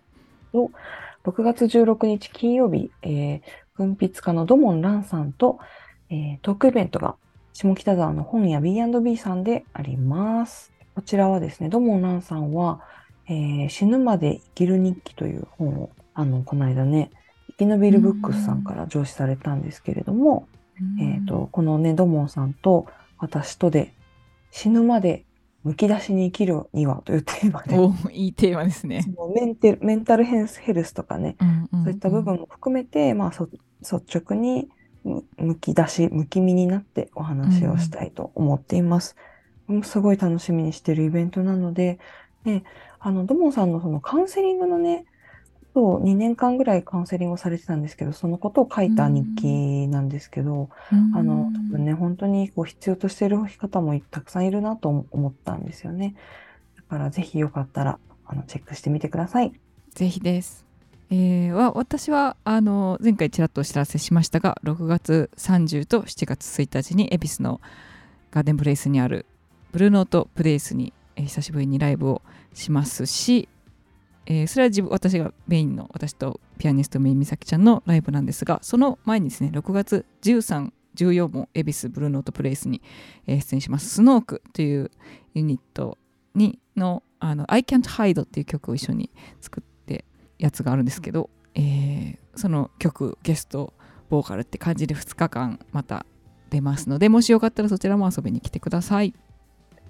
[1.26, 3.42] 6月16日金曜日、えー
[3.78, 5.60] 文筆家の土門蘭さんと、
[6.10, 7.16] えートークイベントが
[7.52, 10.72] 下北沢の本屋 B&B さんであります。
[10.94, 12.82] こちらはですね、土門蘭さんは、
[13.28, 17.12] えー死ぬまで生きる日記という本を、あの、この間ね、
[17.58, 20.48] 生き延びるブックスさんから上司されたんですけれども、
[21.00, 22.88] えっ、と、このね、土門さんと
[23.18, 23.94] 私とで
[24.52, 25.26] 死ぬまで
[25.64, 29.04] むき出しに生きるにはというテーマで、おいいテーマですね。
[29.34, 33.48] メンテメンタルヘルスヘルスとかね、そうそういった部分も含めて、まあ、そ
[33.82, 34.70] 率直に
[35.04, 39.16] むむき出し、むき身になってお話をしたいと思っています。
[39.68, 42.00] もうすごい楽しみにしてるイベントなので、
[42.44, 42.64] ね、
[43.00, 45.06] あの、土門さんのそのカウンセリングのね、
[45.76, 50.70] そう2年間ぐらいカウンセリングをされてたんですけど、そのことを書いた日記なんですけど、
[51.14, 56.16] あの、多分ね、本当にこう必要としている方もたくさんいるなと思ったんですよね。
[56.78, 59.52] だからぜひよかったら、あの、チェックしてみてください。
[59.94, 60.66] ぜひです。
[61.10, 67.62] えーは私はあの前回ちらっとお知らせしましたが6月30と7月1日に恵比寿の
[68.32, 69.28] ガーデンプレイスにある
[69.72, 72.24] ブルーノートプレイスに、えー久しぶりにライブを
[72.56, 73.50] しますし、
[74.26, 82.82] えーそれは自分私がメインの私とピアニストメイン美咲ちゃんのライブなんですがその前にですね6月13 14も恵比寿ブルーノートプレイスに、
[83.28, 83.90] えー出演します。
[83.90, 84.92] スノークという
[85.34, 85.98] ユニット
[86.34, 89.12] にのあの I Can't Hide っていう曲を一緒に
[89.42, 90.06] 作って
[90.40, 93.74] やつがあるんですけど、えーその曲ゲスト
[94.10, 96.06] ボーカルって感じで2日間また
[96.50, 99.14] 出ますのでもしよかったらそちらも遊びに来てください。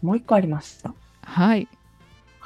[0.02, 0.94] もう一個ありました。
[1.22, 1.68] はい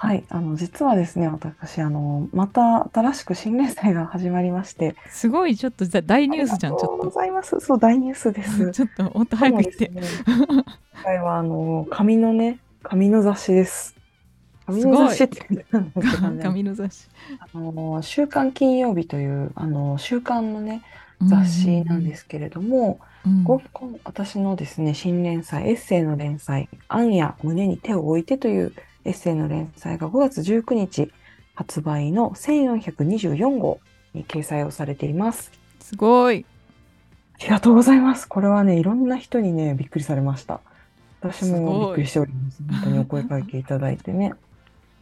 [0.02, 7.60] はい、あの、実はですね、私、あの、また新しく新連載が始まりまして、すごいちょっとだ大ニュースじゃんちありがとうごょっざいます。
[7.60, 8.72] そう、大ニュースでとす。
[8.72, 10.64] ちょっともっと早く言って、ね今
[11.04, 14.00] 回は、あの、紙のね、紙の雑誌です。
[14.68, 16.44] 紙の雑誌って言うんですかね。
[16.44, 17.10] 紙の雑誌。
[17.54, 20.84] あの週刊金曜日というあの週刊のね
[21.22, 28.74] 雑誌なんですけれども、うんここ私のですね新連載エッセイの連載「アンや胸に手を置いて」という
[29.10, 31.12] エッセイの連載が5月19日
[31.56, 33.80] 発売の1424号
[34.14, 35.52] に掲載をされています。
[35.80, 36.46] すごい。
[37.42, 38.28] ありがとうございます。
[38.28, 40.62] これはねいろんな人にねびっくりされました。
[41.22, 42.62] 私もびっくりしております。
[42.70, 44.34] 本当にお声かけいただいてね。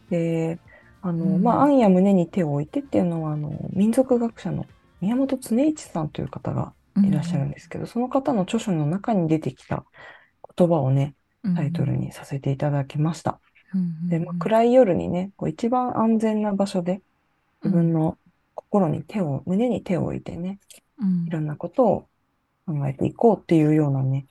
[0.08, 0.58] で
[1.02, 4.64] あの、うんまあ「アンや胸に手を置いて」っていうのはあの民族学者の
[5.02, 6.72] 宮本恒一さんという方が
[7.04, 9.84] いらっしゃるんですけど、その方の著書の中に出てきた
[10.56, 11.14] 言葉をね、
[11.54, 13.40] タイトルにさせていただきました。
[14.08, 17.02] で、まあ、暗い夜にね、こう一番安全な場所で
[17.62, 18.16] 自分の
[18.54, 20.58] 心に手を、胸に手を置いてね、
[21.26, 22.08] いろんなことを
[22.66, 24.26] 考えていこうっていうようなね、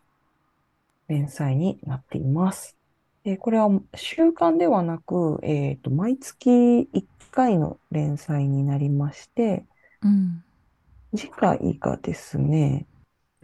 [1.08, 2.76] 連載になっています。
[3.24, 9.66] で、これは週刊ではなく、えっと、毎月1回の連載になりまして、
[10.02, 10.44] うん。
[11.16, 12.86] 次回がですね、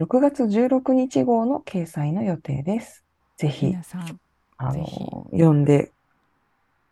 [0.00, 3.04] 6月16日号の掲載の予定です。
[3.36, 4.20] ぜひ、皆さん
[4.56, 4.86] あの、
[5.32, 5.92] 読んで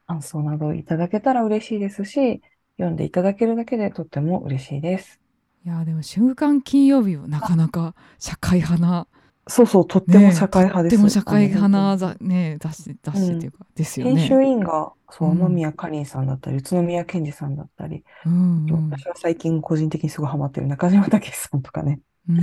[0.07, 2.43] 感想などいただけたら嬉しいですし、
[2.77, 5.21] 読んでいただけるだけでとっても嬉しいです。
[5.65, 9.07] いやでも週刊金曜日はなかなか社会派な
[9.49, 10.97] そうそう、とっても社会派です。
[10.97, 14.17] とっても社会派なざね雑誌雑誌っていうか、ですよね。
[14.17, 22.01] 編集員が、そう、うん天宮かりんさんだったり、宇都宮健二さんだったり、うんうん私は最近個人的にすごいハマってる中島武史さんとかね。
[22.29, 22.37] うー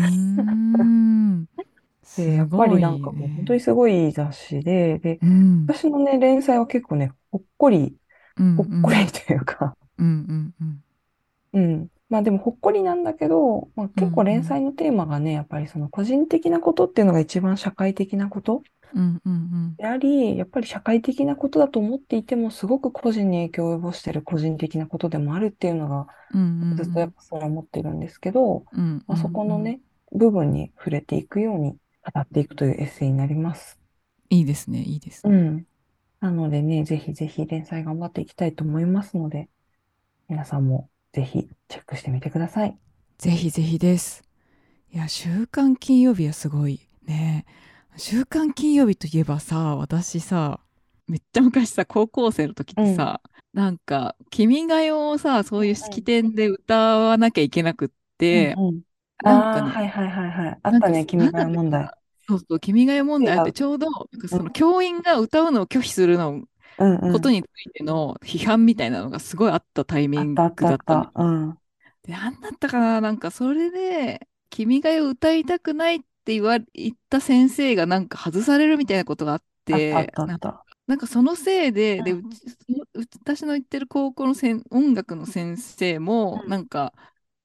[0.84, 1.69] んす
[2.18, 5.66] で、やっぱりなんかもうね本当にすごい雑誌で、で、うん。
[5.66, 7.96] 私のね、連載は結構ね、ほっこり、
[8.38, 10.84] うんほっこりというか、うんうん
[11.54, 11.72] うん。
[11.74, 11.88] うん。
[12.10, 18.64] まあでもほっこりなんだけど、まあ、結構連載のテーマがね、やっぱりその個人的なことっていうのが一番社会的なこと
[18.96, 26.08] うんうんであり、やっぱり社会的なことだと思っていても、すごく個人に影響を及ぼしている個人的なことでもあるっていうのが、
[26.76, 29.04] ずっとやっぱそれは思ってるんですけど、うん。
[29.08, 29.80] まあ、そこのね、
[30.12, 31.78] 部分に触れていくように
[32.14, 33.80] 語っていくというエッセイになります。
[34.30, 35.36] いいですねいいですね。
[35.36, 35.66] うん。
[36.20, 39.50] なのでね、ぜひぜひ連載頑張っていきたいと思いますので、
[40.28, 42.78] 皆さんもぜひチェックしてみてください。
[43.18, 44.24] ぜひぜひです。
[44.92, 47.46] いや週刊金曜日はすごいね。
[47.98, 50.62] 週刊金曜日といえばさ私さ
[51.08, 53.22] めっちゃ昔さ高校生の時ってさ、
[53.54, 58.82] なんか「君が代」をさそういう式典で歌わなきゃいけなくって、うんうん
[59.22, 60.60] なんかねああ、はいはいはいはい。
[60.64, 61.90] あなんたね、君が代問題。
[62.30, 63.88] そうそう「君が代」問題あってちょうど
[64.28, 66.44] その教員が歌うのを拒否するの。
[67.12, 71.22] ことについての批判みたいなのがすごいあったタイミングだったのったあった。
[71.24, 71.58] うん。
[72.04, 80.14] で、なんだったかななんかそれで、君が代を歌いたくないって言わ言った先生がなんか外されるみたいなことがあって、
[80.88, 82.16] なんかそのせいで、で、
[83.22, 86.94] 私の行ってる高校のせん音楽の先生も、うんなんか、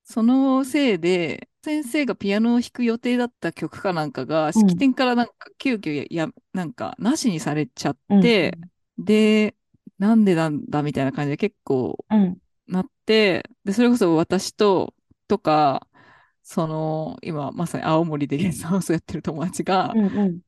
[0.05, 8.59] そのせいで、先生がピアノを弾く予定だった曲かなんかが、式典からなんか急遽や、やなんか、なしにされちゃって、
[8.99, 9.57] で、
[9.99, 12.37] なんでなんだみたいな感じで結構うん。
[12.67, 14.93] なって、で、それこそ私と、
[15.27, 15.89] とか、
[16.43, 20.41] その、今まさに青森でゲストハウスをやってる友達が、うんうん。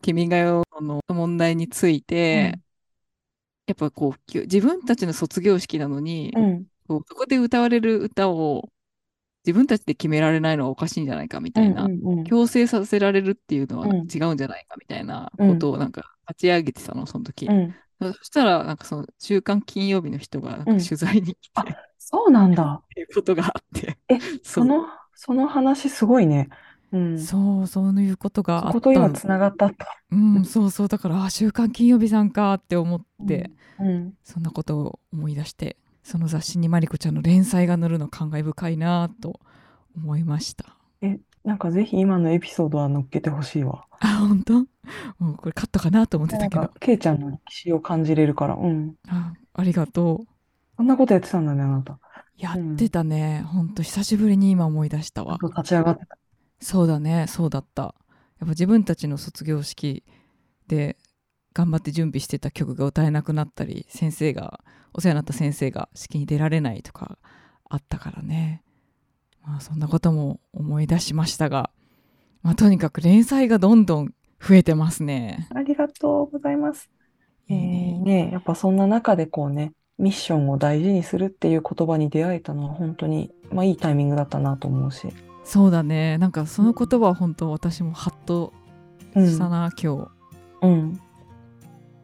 [0.00, 2.58] 君が代の問題について、
[3.66, 6.66] やっぱこう、き自分たちの卒業式なのに、うん。
[6.88, 8.70] こうそこで歌われる歌を
[9.46, 17.46] 自分たちで決められないのはおかしいんじゃないかみたいな、うんうんうん強制させられるっていうのはうん違うんじゃないかみたいなことをなんか立ち上げてたの、その時。
[17.46, 17.74] うん。
[18.00, 22.82] そしたら、なんかその、週刊金曜日の人がなんかうん取材に来あて、っそうなんだ。
[22.94, 23.98] ていうことがあって。
[24.08, 26.48] え、 その、その話すごいね。
[26.92, 27.18] うん。
[27.18, 29.76] そそう、そういうことがあっこと今たんつながったと。
[30.10, 34.14] うん、そうそう、だから、あ、週刊金曜日さんかって思って、うん。
[34.24, 35.76] そんなことを思い出して、
[36.06, 39.40] その雑誌にマリコちゃんの連載が載るの感慨深いなと
[39.96, 40.76] 思いました。
[41.02, 43.86] え、なんかぜひ今のエピソードは載っけてほしいわ。
[43.98, 44.52] あ、本当？
[45.18, 48.54] もうこれカットかなと思ってたけどケイちゃんの歴史を感じれるから。
[48.54, 48.94] うん。
[49.08, 50.26] あありがとう。
[50.76, 51.98] そんなことやってたんだね、あなた。
[52.36, 53.44] やってたね。
[53.44, 55.38] ほんと久しぶりに今思い出したわ。
[55.42, 56.16] 立ち上がってた。
[56.60, 57.82] そうだね、そうだった。
[57.82, 57.94] やっ
[58.42, 60.04] ぱ自分たちの卒業式
[60.68, 60.96] で
[61.56, 64.60] 頑張って準備してた曲が歌えなくなったり、先生が、
[64.92, 67.16] お世話になった先生が式に出られないとか
[67.70, 68.62] あったからね。
[69.42, 71.70] まあそんなことも思い出しましたが、
[72.42, 75.48] まあとにかく連載がどんどん増えてますね。
[75.54, 76.90] ありがとうございます。
[77.48, 85.08] えーね、やっぱそんな中でこうね、ミッションを大事にするっていう言葉に出会えたのは本当に、まあいいタイミングだったなと思うし。
[85.42, 86.18] そうだね。
[86.18, 88.52] なんかその言葉は本当私もハッと
[89.14, 89.26] うん。
[89.26, 90.10] したな、今日。
[90.60, 91.00] うん。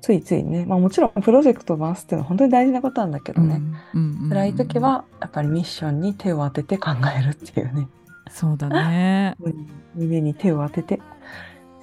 [0.03, 3.63] ついついね、まあ、もちろんプロジェクトを回すっていうのは本当に大事なことなんだけどね、
[3.95, 7.89] うん辛い時はやっぱりミッションに手を当てて考えるっていうね。
[8.29, 9.37] そうだね、
[9.95, 11.01] 胸に手を当てて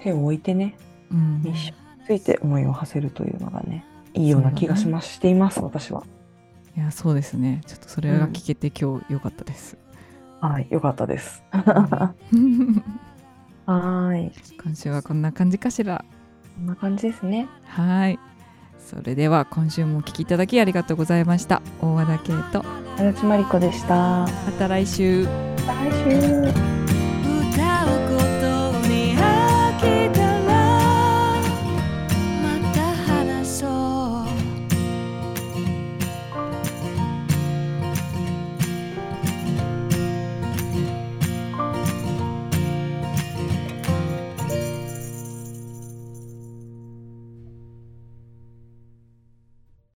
[0.02, 0.76] 手を置いてね
[1.12, 1.42] うん。
[1.44, 6.04] ミッションについて思いを馳せるというのがねいいような気がします、しています私は。
[6.76, 7.62] いやそうですね。
[7.66, 9.78] ちょっとそれが聞けて今日良かったです、
[10.42, 11.42] はい、よかったです。
[11.52, 16.04] はーい、今週はこんな感じかしら
[16.60, 17.48] こんな感じですね。
[17.66, 18.20] はい。
[18.78, 21.62] それでは今週もお聞きいただきありがとうございました。
[21.82, 22.66] 大和田圭と
[22.98, 23.96] 足立真理子でした。
[23.96, 25.24] また来週。
[25.24, 25.30] 来
[26.04, 26.10] 週。